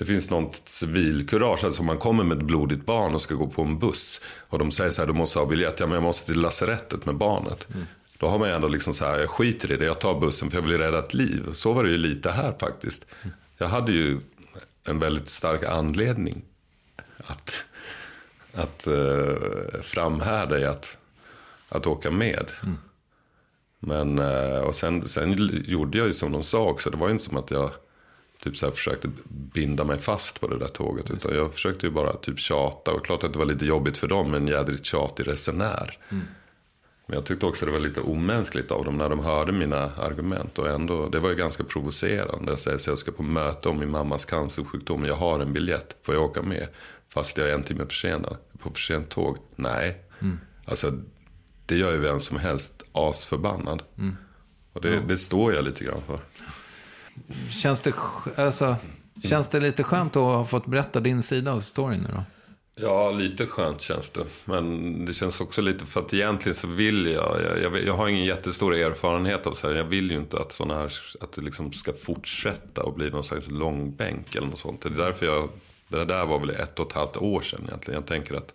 [0.00, 1.64] det finns något civilkurage.
[1.64, 4.20] Alltså om man kommer med ett blodigt barn och ska gå på en buss.
[4.48, 5.80] Och de säger så här, du måste ha biljett.
[5.80, 7.68] Ja men jag måste till lasarettet med barnet.
[7.74, 7.86] Mm.
[8.18, 9.84] Då har man ju ändå liksom så här, jag skiter i det.
[9.84, 11.52] Jag tar bussen för jag vill rädda ett liv.
[11.52, 13.06] Så var det ju lite här faktiskt.
[13.22, 13.34] Mm.
[13.58, 14.20] Jag hade ju
[14.84, 16.42] en väldigt stark anledning
[17.16, 17.64] att,
[18.54, 19.36] att uh,
[19.82, 20.98] framhärda i att,
[21.68, 22.50] att åka med.
[22.62, 22.76] Mm.
[23.78, 25.32] Men, uh, och sen, sen
[25.66, 26.90] gjorde jag ju som de sa också.
[26.90, 27.70] Det var ju inte som att jag
[28.42, 31.10] typ så här försökte binda mig fast på det där tåget.
[31.10, 32.92] Utan jag försökte ju bara typ tjata.
[32.92, 35.98] Och klart att det var lite jobbigt för dem med en jädrigt tjatig resenär.
[36.08, 36.24] Mm.
[37.06, 40.58] Men jag tyckte också det var lite omänskligt av dem när de hörde mina argument.
[40.58, 42.52] Och ändå, det var ju ganska provocerande.
[42.52, 45.04] Jag säger så jag ska på möte om min mammas cancersjukdom.
[45.04, 46.68] Jag har en biljett, får jag åka med?
[47.08, 48.36] Fast jag är en timme försenad.
[48.58, 49.38] På för sent tåg?
[49.56, 50.04] Nej.
[50.20, 50.40] Mm.
[50.64, 50.98] Alltså,
[51.66, 53.82] det gör ju vem som helst asförbannad.
[53.98, 54.16] Mm.
[54.72, 56.20] Och det, det står jag lite grann för.
[57.50, 57.94] Känns det,
[58.36, 58.76] alltså,
[59.22, 62.24] känns det lite skönt att ha fått berätta din sida av storyn nu då?
[62.82, 64.24] Ja, lite skönt känns det.
[64.44, 67.38] Men det känns också lite för att egentligen så vill jag.
[67.44, 69.76] Jag, jag, jag har ingen jättestor erfarenhet av så här.
[69.76, 73.24] Jag vill ju inte att sådana här, att det liksom ska fortsätta och bli någon
[73.24, 74.82] slags långbänk eller något sånt.
[74.82, 75.48] Det är därför jag,
[75.88, 78.00] det där var väl ett och ett halvt år sedan egentligen.
[78.00, 78.54] Jag tänker att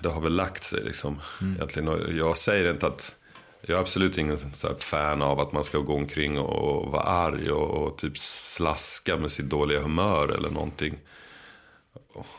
[0.00, 1.20] det har väl lagt sig liksom.
[1.40, 1.54] Mm.
[1.54, 1.88] Egentligen.
[1.88, 3.16] Och jag säger inte att
[3.60, 4.38] jag är absolut ingen
[4.78, 9.32] fan av att man ska gå omkring och vara arg och, och typ slaska med
[9.32, 10.98] sitt dåliga humör eller någonting.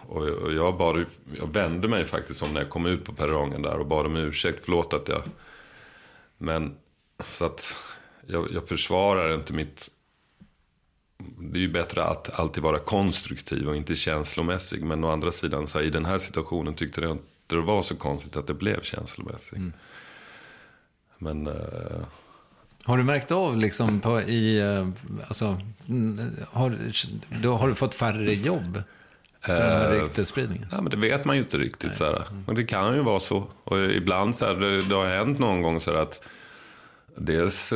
[0.02, 1.06] Och jag, bad,
[1.40, 4.16] jag vände mig faktiskt om när jag kom ut på perrongen där och bad om
[4.16, 4.60] ursäkt.
[4.64, 5.22] Förlåt att jag...
[6.38, 6.78] Men
[7.24, 7.76] så att
[8.28, 9.90] jag, jag försvarar inte mitt...
[11.40, 14.84] Det är ju bättre att alltid vara konstruktiv och inte känslomässig.
[14.84, 17.82] Men å andra sidan, så här, i den här situationen tyckte jag inte det var
[17.82, 19.58] så konstigt att det blev känslomässigt.
[19.58, 19.74] Mm.
[21.20, 21.48] Men...
[21.48, 21.54] Uh...
[22.84, 24.90] Har du märkt av liksom på, i, uh,
[25.28, 25.62] alltså,
[26.52, 26.78] har,
[27.42, 28.84] då har du fått färre jobb?
[29.42, 30.68] För den här eh, ryktesspridningen?
[30.72, 31.94] Ja, men det vet man ju inte riktigt.
[31.94, 32.24] Så här.
[32.46, 33.48] Och det kan ju vara så.
[33.64, 36.28] Och ibland så här, det, det har hänt någon gång så här att
[37.22, 37.74] Dels,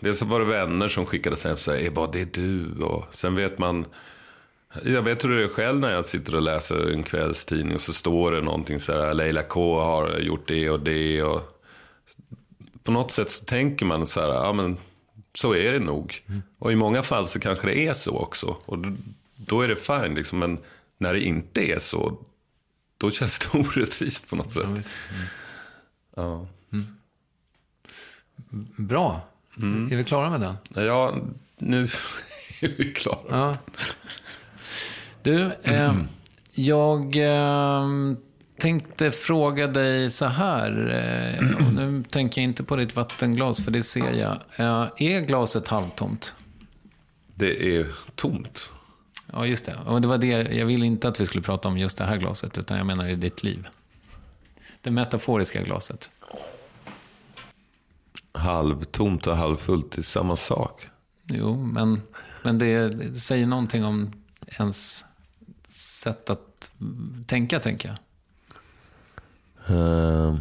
[0.00, 2.84] dels var det vänner som skickade hem och sa, vad det är du?
[2.84, 3.84] Och sen vet man,
[4.84, 7.92] jag vet hur det är själv när jag sitter och läser en kvällstidning och så
[7.92, 11.22] står det någonting så här, Leila K har gjort det och det.
[11.22, 11.51] Och
[12.82, 14.76] på något sätt så tänker man så här, ja men
[15.34, 16.22] så är det nog.
[16.28, 16.42] Mm.
[16.58, 18.56] Och i många fall så kanske det är så också.
[18.66, 18.78] Och
[19.36, 20.38] då är det fine liksom.
[20.38, 20.58] Men
[20.98, 22.18] när det inte är så,
[22.98, 24.62] då känns det orättvist på något sätt.
[24.64, 25.26] Ja, mm.
[26.14, 26.46] ja.
[26.72, 26.86] Mm.
[28.76, 29.20] Bra.
[29.56, 29.92] Mm.
[29.92, 30.84] Är vi klara med den?
[30.86, 31.14] Ja,
[31.58, 31.82] nu
[32.60, 33.22] är vi klara.
[33.28, 33.56] Ja.
[35.22, 35.94] Du, eh,
[36.52, 37.16] jag...
[37.16, 37.88] Eh,
[38.62, 40.70] tänkte fråga dig så här.
[40.70, 44.38] Eh, nu tänker jag inte på ditt vattenglas, för det ser jag.
[44.56, 46.34] Eh, är glaset halvtomt?
[47.34, 48.70] Det är tomt.
[49.32, 49.76] Ja, just det.
[49.86, 50.26] Och det var det.
[50.26, 53.08] Jag ville inte att vi skulle prata om just det här glaset, utan jag menar
[53.08, 53.68] i ditt liv.
[54.80, 56.10] Det metaforiska glaset.
[58.32, 60.86] Halvtomt och halvfullt är samma sak.
[61.24, 62.02] Jo, men,
[62.42, 64.12] men det, det säger någonting om
[64.58, 65.04] ens
[65.68, 66.70] sätt att
[67.26, 67.98] tänka, tänker jag.
[69.68, 70.34] Eh,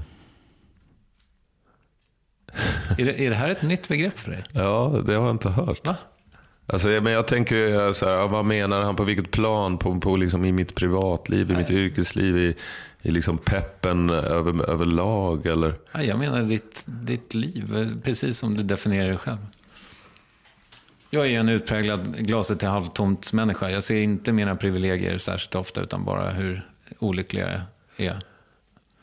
[2.98, 4.44] Är det, är det här ett nytt begrepp för dig?
[4.54, 5.88] ja, det har jag inte hört.
[5.88, 5.96] Va?
[6.66, 9.78] Alltså, men jag tänker eh, så här, vad menar han på vilket plan?
[9.78, 12.56] På, på liksom i mitt privatliv, i mitt yrkesliv, i,
[13.02, 15.74] i liksom peppen över, överlag eller?
[15.92, 19.38] Nej, jag menar ditt, ditt liv, precis som du definierar det själv.
[21.10, 23.70] Jag är en utpräglad glaset till halvtomt människa.
[23.70, 26.70] Jag ser inte mina privilegier särskilt ofta, utan bara hur
[27.00, 27.62] olyckliga
[27.96, 28.20] jag är.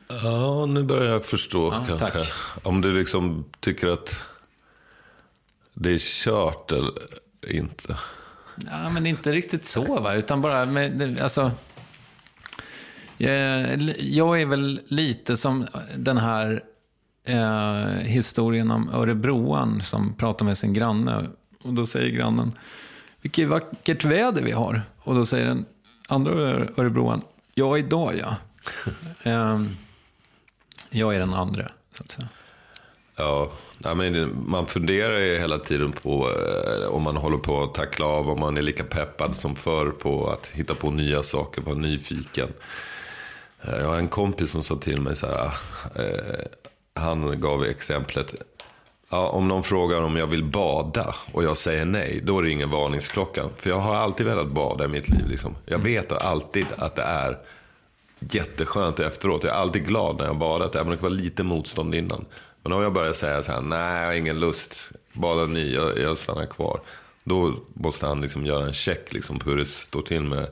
[0.09, 2.19] Ja, nu börjar jag förstå Ja, kanske.
[2.19, 2.33] tack.
[2.63, 4.21] Om du liksom tycker att
[5.75, 6.93] det är kört eller
[7.49, 7.97] inte.
[8.71, 10.15] Ja, men inte riktigt så, va?
[10.15, 11.51] utan bara med, alltså...
[13.21, 16.63] Jag, jag är väl lite som den här
[17.25, 21.27] eh, historien om Örebroan som pratar med sin granne.
[21.63, 22.53] Och då säger grannen,
[23.23, 24.83] vilket vackert väder vi har.
[24.99, 25.65] Och då säger den
[26.09, 26.33] andra
[26.77, 27.23] Örebroan,
[27.55, 28.37] ja idag ja.
[29.31, 29.63] eh,
[30.91, 32.29] jag är den andra, så att säga.
[33.17, 33.51] Ja,
[34.47, 38.41] man funderar ju hela tiden på eh, om man håller på att tackla av, om
[38.41, 42.49] man är lika peppad som förr på att hitta på nya saker, vara nyfiken.
[43.63, 45.53] Eh, Jag har en kompis som sa till mig så här, ah,
[46.03, 46.45] eh,
[46.95, 48.35] han gav exemplet,
[49.11, 53.51] ja, om någon frågar om jag vill bada och jag säger nej, då ringer varningsklockan.
[53.57, 55.29] För jag har alltid velat bada i mitt liv.
[55.29, 55.55] Liksom.
[55.67, 57.39] Jag vet alltid att det är
[58.19, 59.45] jätteskönt efteråt.
[59.45, 62.25] Jag är alltid glad när jag har badat, även om det var lite motstånd innan.
[62.63, 65.99] Men om jag börjar säga så här, nej jag har ingen lust, bada ny, jag,
[65.99, 66.81] jag stannar kvar.
[67.25, 70.49] Då måste han liksom göra en check liksom på hur det står till med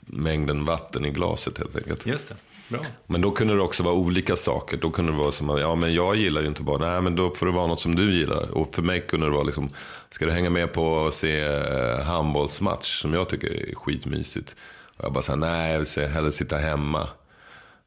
[0.00, 2.06] mängden vatten i glaset helt enkelt.
[2.06, 2.34] Just det,
[2.68, 2.80] bra.
[3.06, 4.76] Men då kunde det också vara olika saker.
[4.76, 7.16] Då kunde det vara som att, ja men jag gillar ju inte bara, nej men
[7.16, 8.50] då får det vara något som du gillar.
[8.50, 9.70] Och för mig kunde det vara liksom,
[10.10, 14.56] ska du hänga med på att se eh, handbollsmatch som jag tycker är skitmysigt.
[14.96, 17.08] Och jag bara säger nej jag vill hellre sitta hemma.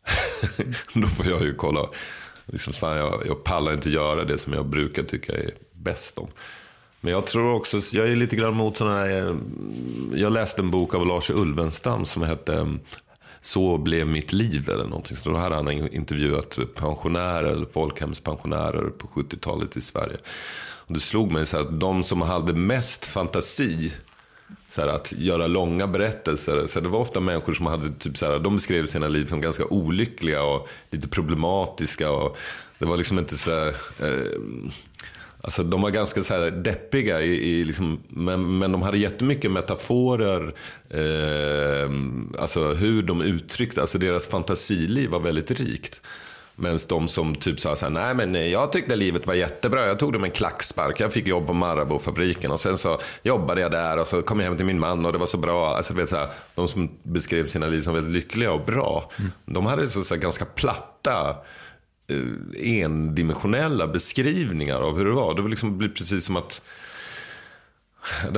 [0.93, 1.85] då får jag ju kolla,
[2.45, 6.27] liksom, fan, jag, jag pallar inte göra det som jag brukar tycka är bäst om.
[7.01, 9.35] Men jag tror också, jag är lite grann mot sådana här, eh,
[10.13, 12.67] jag läste en bok av Lars Ulvenstam som hette eh,
[13.41, 15.17] Så blev mitt liv eller någonting.
[15.17, 20.17] Så då hade han intervjuat pensionärer, eller folkhemspensionärer på 70-talet i Sverige.
[20.87, 23.93] Och det slog mig så här att de som hade mest fantasi
[24.77, 26.67] så här, att göra långa berättelser.
[26.67, 29.41] Så det var ofta människor som hade typ så här, de beskrev sina liv som
[29.41, 32.11] ganska olyckliga och lite problematiska.
[32.11, 32.37] Och
[32.79, 33.67] det var liksom inte så här,
[33.99, 34.41] eh,
[35.41, 39.51] Alltså de var ganska så här deppiga, i, i liksom, men, men de hade jättemycket
[39.51, 40.53] metaforer.
[40.89, 41.91] Eh,
[42.41, 46.01] alltså hur de uttryckte, alltså deras fantasiliv var väldigt rikt.
[46.59, 49.99] Medan de som typ sa så här, nej men jag tyckte livet var jättebra, jag
[49.99, 53.71] tog det med en klackspark, jag fick jobb på Marabou-fabriken och sen så jobbade jag
[53.71, 55.75] där och så kom jag hem till min man och det var så bra.
[55.75, 59.11] Alltså, du vet, så här, de som beskrev sina liv som väldigt lyckliga och bra,
[59.45, 61.35] de hade så, så här, ganska platta
[62.07, 65.35] eh, endimensionella beskrivningar av hur det var.
[65.35, 66.61] Det var liksom blir precis som att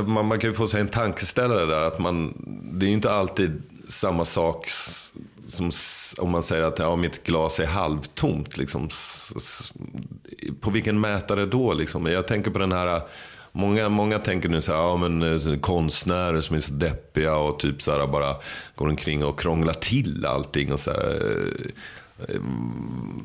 [0.07, 1.81] man, man kan ju få sig en tankeställare där.
[1.81, 2.33] Att man,
[2.73, 4.69] det är ju inte alltid samma sak
[5.47, 5.71] som
[6.17, 8.57] om man säger att ja, mitt glas är halvtomt.
[8.57, 8.89] Liksom.
[10.59, 11.73] På vilken mätare då?
[11.73, 12.05] Liksom?
[12.05, 13.01] Jag tänker på den här
[13.51, 17.59] Många, många tänker nu så här, ja, men, eh, konstnärer som är så deppiga och
[17.59, 18.35] typ så här, bara
[18.75, 20.73] går omkring och krånglar till allting.
[20.73, 22.41] Och så här, eh, eh,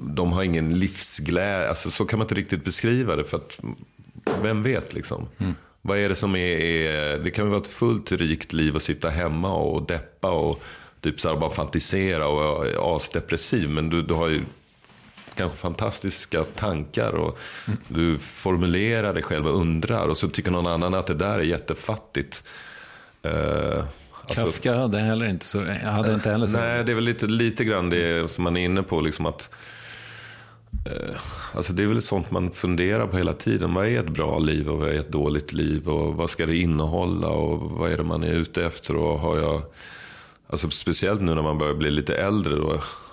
[0.02, 1.68] de har ingen livsglädje.
[1.68, 3.24] Alltså, så kan man inte riktigt beskriva det.
[3.24, 3.60] För att,
[4.42, 5.28] vem vet liksom.
[5.38, 5.54] Mm.
[5.86, 7.18] Vad är det som är, är...
[7.18, 10.62] Det kan vara ett fullt rikt liv att sitta hemma och deppa och
[11.00, 13.68] typ så här bara fantisera och vara asdepressiv.
[13.68, 14.42] Men du, du har ju
[15.34, 17.38] kanske fantastiska tankar och
[17.88, 20.08] du formulerar dig själv och undrar.
[20.08, 22.42] Och så tycker någon annan att det där är jättefattigt.
[23.26, 23.84] Uh,
[24.28, 26.58] Kafka hade heller inte så, hade inte heller så.
[26.58, 29.00] Nej, det är väl lite, lite grann det som man är inne på.
[29.00, 29.50] Liksom att,
[30.86, 31.16] Eh,
[31.52, 33.74] alltså det är väl sånt man funderar på hela tiden.
[33.74, 35.88] Vad är ett bra liv och vad är ett dåligt liv?
[35.88, 37.28] Och vad ska det innehålla?
[37.28, 38.96] Och vad är det man är ute efter?
[38.96, 39.62] Och har jag,
[40.46, 42.54] alltså speciellt nu när man börjar bli lite äldre.
[42.56, 42.72] Då,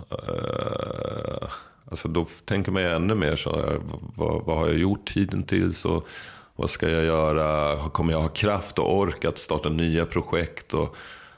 [0.09, 1.47] eh,
[1.91, 3.79] alltså då tänker man ju ännu mer så här,
[4.15, 5.45] vad, vad har jag gjort tiden?
[5.85, 6.07] Och,
[6.55, 7.77] vad ska jag göra?
[7.89, 10.73] Kommer jag ha kraft och ork att starta nya projekt?
[10.73, 10.95] Och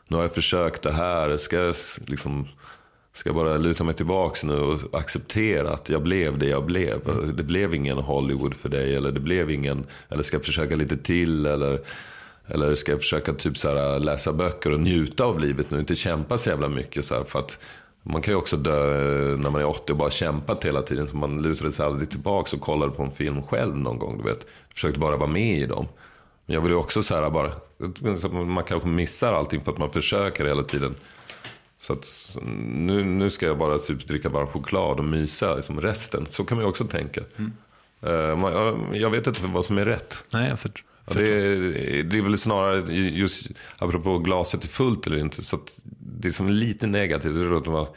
[0.07, 1.37] nu har jag försökt det här.
[1.37, 1.75] Ska jag
[2.05, 2.47] liksom,
[3.13, 6.99] ska jag bara luta mig tillbaka nu och acceptera att jag blev det jag blev?
[7.35, 8.95] Det blev ingen Hollywood för dig.
[8.95, 11.45] Eller det blev ingen, eller ska jag försöka lite till?
[11.45, 11.79] Eller,
[12.47, 15.79] eller ska jag försöka typ så här, äh, läsa böcker och njuta av livet nu?
[15.79, 17.59] Inte kämpa så jävla mycket så här, för att
[18.05, 21.07] Man kan ju också dö äh, när man är 80 och bara kämpat hela tiden.
[21.07, 24.17] Så man lutade sig aldrig tillbaka och kollade på en film själv någon gång.
[24.17, 24.45] Du vet.
[24.73, 25.87] Försökte bara vara med i dem.
[26.45, 27.51] Men jag vill ju också så här äh, bara,
[28.45, 30.95] man kanske missar allting för att man försöker hela tiden.
[31.83, 36.25] Så att nu, nu ska jag bara typ dricka varm choklad och mysa liksom resten.
[36.25, 37.21] Så kan man ju också tänka.
[37.37, 37.51] Mm.
[38.03, 40.23] Uh, jag vet inte vad som är rätt.
[40.33, 40.85] Nej, jag förstår.
[41.05, 43.47] Ja, det, är, det är väl snarare, just
[43.77, 45.59] apropå glaset är fullt eller inte, så
[45.99, 47.87] det som är lite negativt att man,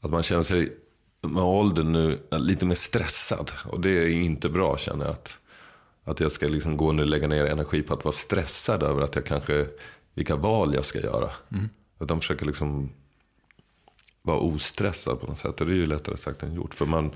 [0.00, 0.76] att man känner sig
[1.20, 3.50] med åldern nu lite mer stressad.
[3.64, 5.12] Och det är inte bra känner jag.
[5.12, 5.38] Att,
[6.04, 9.02] att jag ska liksom gå nu och lägga ner energi på att vara stressad över
[9.02, 9.66] att jag kanske,
[10.14, 11.30] vilka val jag ska göra.
[11.52, 11.68] Mm.
[12.00, 12.90] Utan försöka liksom
[14.22, 15.60] vara ostressad på något sätt.
[15.60, 16.74] Och det är ju lättare sagt än gjort.
[16.74, 17.10] För man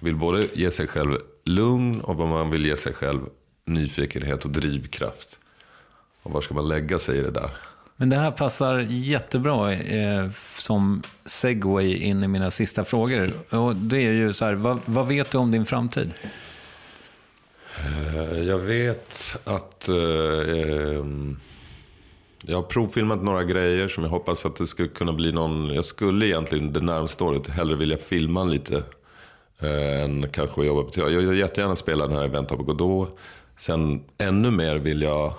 [0.00, 3.20] vill både ge sig själv lugn och man vill ge sig själv
[3.64, 5.38] nyfikenhet och drivkraft.
[6.22, 7.50] Och var ska man lägga sig i det där?
[7.96, 13.32] Men det här passar jättebra eh, som segway in i mina sista frågor.
[13.50, 16.12] Och det är ju så här, vad, vad vet du om din framtid?
[17.78, 21.04] Eh, jag vet att eh, eh,
[22.50, 25.74] jag har provfilmat några grejer som jag hoppas att det ska kunna bli någon.
[25.74, 28.82] Jag skulle egentligen det närmaste året hellre vilja filma lite.
[29.62, 31.12] Eh, än kanske jobba på teater.
[31.12, 33.18] Jag vill jättegärna spela den här Vänta på Godot.
[33.56, 35.32] Sen ännu mer vill jag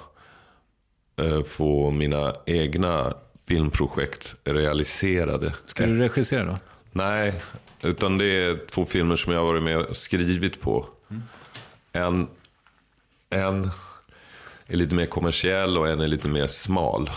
[1.21, 3.13] eh, få mina egna
[3.47, 5.53] filmprojekt realiserade.
[5.65, 6.57] Ska du regissera då?
[6.91, 7.41] Nej,
[7.81, 10.87] utan det är två filmer som jag har varit med och skrivit på.
[11.09, 11.23] Mm.
[11.93, 12.27] En,
[13.29, 13.71] en
[14.71, 17.09] är lite mer kommersiell och en är lite mer smal.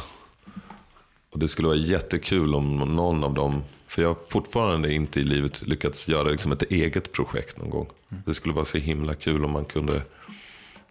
[1.33, 5.25] Och det skulle vara jättekul om någon av dem, för jag har fortfarande inte i
[5.25, 7.87] livet lyckats göra liksom ett eget projekt någon gång.
[8.11, 8.23] Mm.
[8.27, 10.03] Det skulle vara så himla kul om man kunde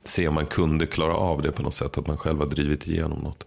[0.04, 1.98] se om man kunde klara av det på något sätt.
[1.98, 3.44] Att man själv har drivit igenom något.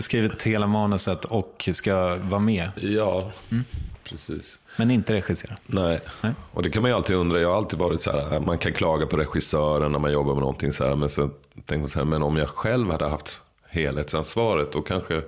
[0.00, 2.70] Skrivit hela manuset och ska vara med?
[2.80, 3.64] Ja, mm.
[4.04, 4.58] precis.
[4.76, 5.56] Men inte regissera?
[5.66, 6.00] Nej.
[6.20, 6.32] Nej.
[6.52, 7.40] och det kan man ju alltid undra.
[7.40, 10.40] Jag har alltid varit så här, man kan klaga på regissören när man jobbar med
[10.40, 10.96] någonting så här.
[10.96, 11.30] Men så
[11.66, 15.22] tänkte så här, men om jag själv hade haft helhetsansvaret, då kanske,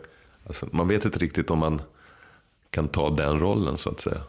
[0.46, 1.82] alltså, man vet inte riktigt om man
[2.70, 4.20] kan ta den rollen så att säga.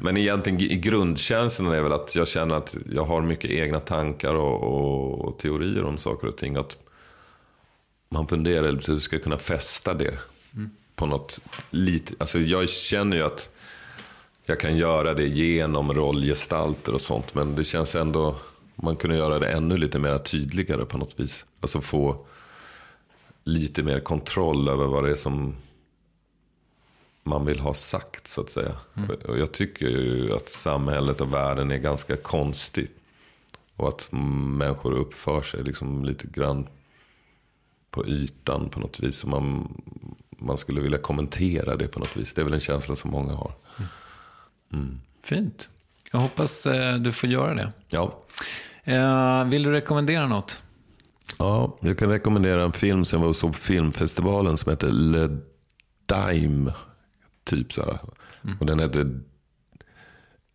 [0.00, 4.34] Men egentligen i grundkänslan är väl att jag känner att jag har mycket egna tankar
[4.34, 6.56] och, och, och teorier om saker och ting.
[6.56, 6.76] Att
[8.08, 10.18] man funderar hur ska kunna fästa det
[10.54, 10.70] mm.
[10.94, 11.40] på något
[11.70, 12.14] lite.
[12.18, 13.50] Alltså jag känner ju att
[14.44, 17.34] jag kan göra det genom rollgestalter och sånt.
[17.34, 18.36] Men det känns ändå,
[18.74, 21.46] man kunde göra det ännu lite mer tydligare på något vis.
[21.60, 22.26] Alltså få
[23.44, 25.54] lite mer kontroll över vad det är som
[27.22, 28.76] man vill ha sagt så att säga.
[28.94, 29.10] Mm.
[29.10, 33.00] Och jag tycker ju att samhället och världen är ganska konstigt.
[33.76, 36.68] Och att människor uppför sig liksom lite grann
[37.90, 39.24] på ytan på något vis.
[39.24, 39.74] Och man,
[40.30, 42.34] man skulle vilja kommentera det på något vis.
[42.34, 43.52] Det är väl en känsla som många har.
[44.72, 45.00] Mm.
[45.22, 45.68] Fint.
[46.14, 47.72] Jag hoppas eh, du får göra det.
[47.88, 48.24] Ja.
[48.84, 50.62] Eh, vill du rekommendera något?
[51.38, 54.88] Ja, jag kan rekommendera en film som jag var och såg på filmfestivalen som heter
[54.92, 55.28] Le
[56.06, 56.72] Dime.
[57.44, 57.98] Typ så här.
[58.44, 58.58] Mm.
[58.60, 59.20] Och den heter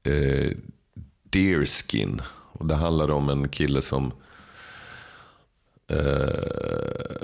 [0.04, 0.52] eh,
[1.24, 2.22] Deerskin.
[2.52, 4.12] Och det handlar om en kille som
[5.92, 7.20] eh,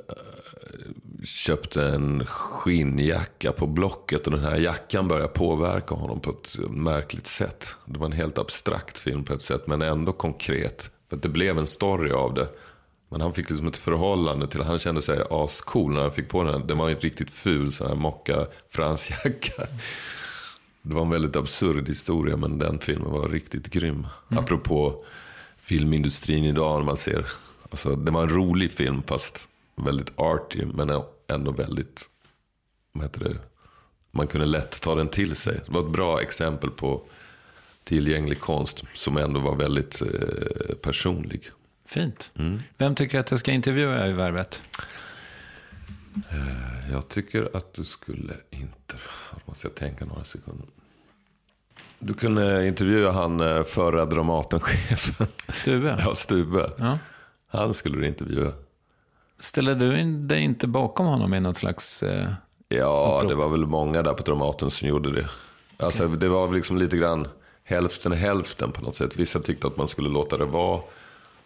[1.26, 4.28] köpte en skinnjacka på Blocket.
[4.28, 7.76] Och den här jackan började påverka honom på ett märkligt sätt.
[7.86, 10.92] Det var en helt abstrakt film på ett sätt, men ändå konkret.
[11.10, 12.48] För det blev en story av det.
[13.10, 16.44] Men han fick liksom ett förhållande till, han kände sig ascool när han fick på
[16.44, 16.68] den.
[16.68, 19.64] Den var en riktigt ful sån här mocka fransjacka.
[20.82, 24.08] Det var en väldigt absurd historia men den filmen var riktigt grym.
[24.32, 24.44] Mm.
[24.44, 25.06] Apropå
[25.58, 27.26] filmindustrin idag när man ser.
[27.70, 30.90] Alltså, det var en rolig film fast väldigt arty men
[31.28, 32.10] ändå väldigt,
[32.92, 33.38] vad heter det?
[34.12, 35.62] Man kunde lätt ta den till sig.
[35.66, 37.02] Det var ett bra exempel på
[37.84, 41.52] tillgänglig konst som ändå var väldigt eh, personlig.
[41.86, 42.32] Fint.
[42.36, 42.60] Mm.
[42.78, 44.62] Vem tycker att jag ska intervjua i Värvet?
[46.30, 48.96] Eh, jag tycker att du skulle inte...
[49.32, 50.68] Då måste jag tänka några sekunder.
[52.00, 55.28] Du kunde intervjua han eh, förra Dramaten-chefen.
[55.48, 55.98] Stube?
[56.06, 56.70] Ja, Stube.
[56.78, 57.00] Ja.
[57.48, 58.52] Han skulle du intervjua.
[59.46, 62.04] Ställer du dig inte bakom honom i något slags...
[62.04, 62.30] Eh,
[62.70, 63.30] ja, upprop?
[63.30, 65.30] det var väl många där på Dramaten som gjorde det.
[65.78, 66.18] Alltså, okay.
[66.18, 67.28] Det var väl liksom lite grann
[67.64, 69.16] hälften hälften på något sätt.
[69.16, 70.82] Vissa tyckte att man skulle låta det vara.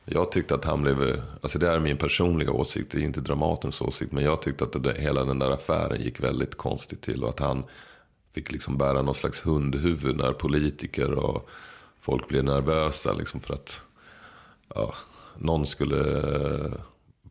[0.06, 3.82] Jag tyckte att han blev, alltså det är min personliga åsikt, det är inte Dramatens
[3.82, 4.12] åsikt.
[4.12, 7.24] Men jag tyckte att det, hela den där affären gick väldigt konstigt till.
[7.24, 7.64] Och att han
[8.34, 11.50] fick liksom bära någon slags hundhuvud när politiker och
[12.02, 13.14] folk blev nervösa.
[13.14, 13.82] Liksom för att
[14.76, 14.94] ja,
[15.38, 16.04] någon skulle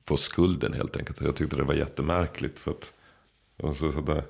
[0.09, 1.21] få skulden helt enkelt.
[1.21, 2.59] Jag tyckte det var jättemärkligt.
[2.59, 2.93] För att,
[3.57, 4.25] och så, så där.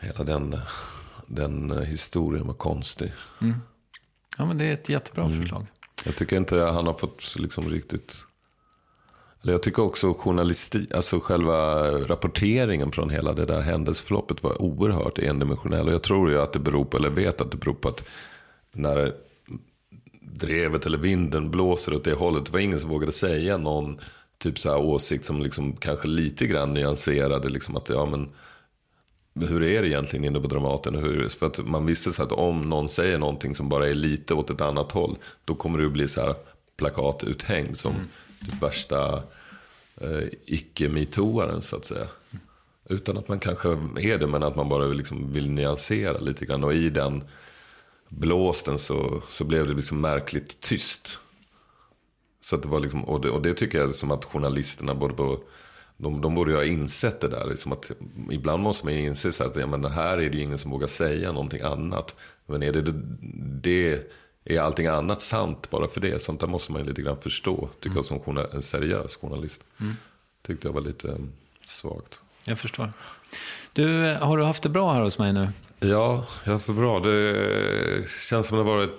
[0.00, 0.56] hela den,
[1.26, 3.12] den historien var konstig.
[4.38, 5.40] Ja, men det är ett jättebra Mm.
[5.40, 5.66] förslag.
[6.04, 8.24] Jag tycker inte han har fått liksom riktigt...
[9.42, 15.18] Eller jag tycker också journalistik, alltså själva rapporteringen från hela det där händelseförloppet var oerhört
[15.18, 15.86] endimensionell.
[15.86, 18.04] Och jag tror ju att det beror på, eller vet att det beror på att
[18.72, 19.12] när
[20.20, 22.44] drevet eller vinden blåser åt det hållet.
[22.46, 24.00] Det var ingen som vågade säga någon
[24.40, 27.48] typ så här åsikt som liksom kanske lite grann nyanserade.
[27.48, 28.28] Liksom att, ja men
[29.34, 30.94] hur är det egentligen inne på Dramaten?
[30.94, 34.34] Hur, för att man visste så att om någon säger någonting som bara är lite
[34.34, 35.16] åt ett annat håll.
[35.44, 36.34] Då kommer det att bli så här
[36.76, 37.94] plakatuthängd som
[38.44, 39.22] typ värsta
[40.00, 42.06] eh, icke-metooaren så att säga.
[42.88, 46.64] Utan att man kanske är det men att man bara liksom vill nyansera lite grann.
[46.64, 47.24] Och i den
[48.08, 51.18] blåsten så, så blev det liksom märkligt tyst.
[52.40, 55.38] Så det var liksom, och, det, och det tycker jag som att journalisterna borde på,
[55.96, 57.46] de, de borde ju ha insett det där.
[57.46, 57.90] Liksom att,
[58.30, 60.70] ibland måste man ju inse så att ja, men här är det ju ingen som
[60.70, 62.14] vågar säga någonting annat.
[62.46, 62.92] Men är det,
[63.62, 64.08] det
[64.44, 66.22] är allting annat sant bara för det?
[66.22, 67.68] Sånt där måste man ju lite grann förstå.
[67.80, 69.64] Tycker jag som journal, en seriös journalist.
[70.46, 71.14] Tyckte jag var lite eh,
[71.66, 72.20] svagt.
[72.46, 72.92] Jag förstår.
[73.72, 75.48] Du, har du haft det bra här hos mig nu?
[75.80, 77.00] Ja, jag är så bra.
[77.00, 78.98] Det känns som det har varit,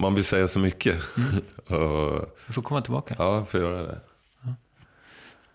[0.00, 0.96] man vill säga så mycket.
[1.66, 3.14] Och, Du får komma tillbaka.
[3.18, 3.98] ja, får göra det.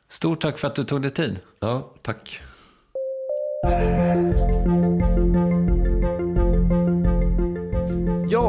[0.08, 1.40] Stort tack för att du tog dig tid.
[1.60, 2.42] Ja, tack.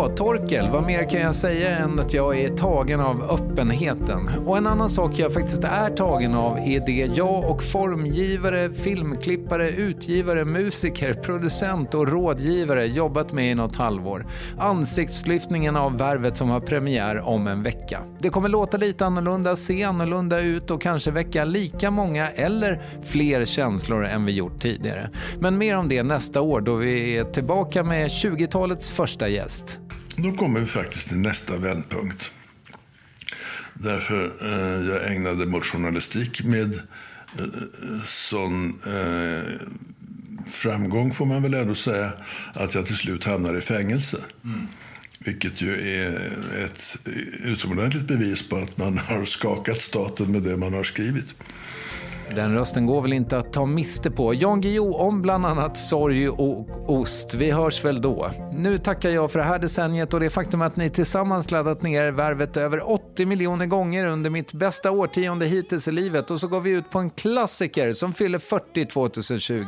[0.05, 4.29] Ja, Torkel, vad mer kan jag säga än att jag är tagen av öppenheten?
[4.47, 9.71] Och en annan sak jag faktiskt är tagen av är det jag och formgivare, filmklippare,
[9.71, 14.27] utgivare, musiker, producent och rådgivare jobbat med i något halvår.
[14.59, 18.01] Ansiktslyftningen av Värvet som har premiär om en vecka.
[18.19, 23.45] Det kommer låta lite annorlunda, se annorlunda ut och kanske väcka lika många eller fler
[23.45, 25.11] känslor än vi gjort tidigare.
[25.39, 29.81] Men mer om det nästa år då vi är tillbaka med 20-talets första gäst.
[30.17, 32.33] Då kommer vi faktiskt till nästa vändpunkt.
[33.75, 39.43] Därför eh, jag ägnade mot journalistik med eh, sån eh,
[40.47, 42.13] framgång får man väl ändå säga
[42.55, 44.19] att jag till slut hamnar i fängelse.
[45.19, 46.17] Vilket ju är
[46.65, 46.97] ett
[47.45, 51.35] utomordentligt bevis på att man har skakat staten med det man har skrivit.
[52.31, 54.35] Den rösten går väl inte att ta miste på.
[54.35, 57.35] Jan Guillou om bland annat sorg och ost.
[57.35, 58.31] Vi hörs väl då.
[58.53, 62.13] Nu tackar jag för det här decenniet och det faktum att ni tillsammans laddat ner
[62.13, 66.61] värvet över 80 miljoner gånger under mitt bästa årtionde hittills i livet och så går
[66.61, 69.65] vi ut på en klassiker som fyller 40 2020.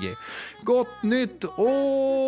[0.63, 2.27] Gott nytt år!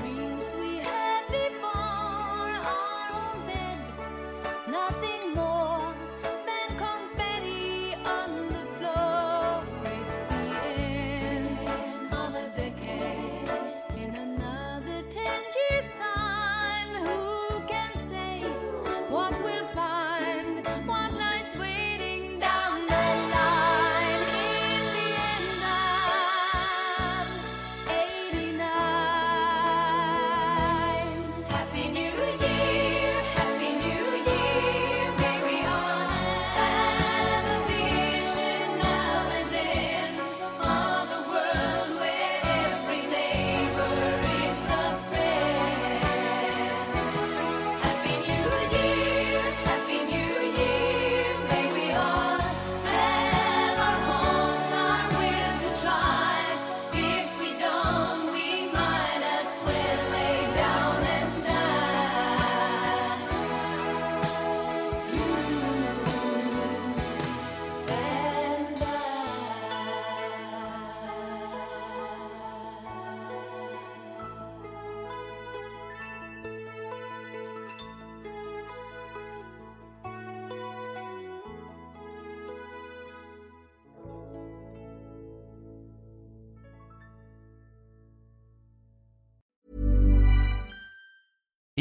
[0.00, 0.79] Dreams we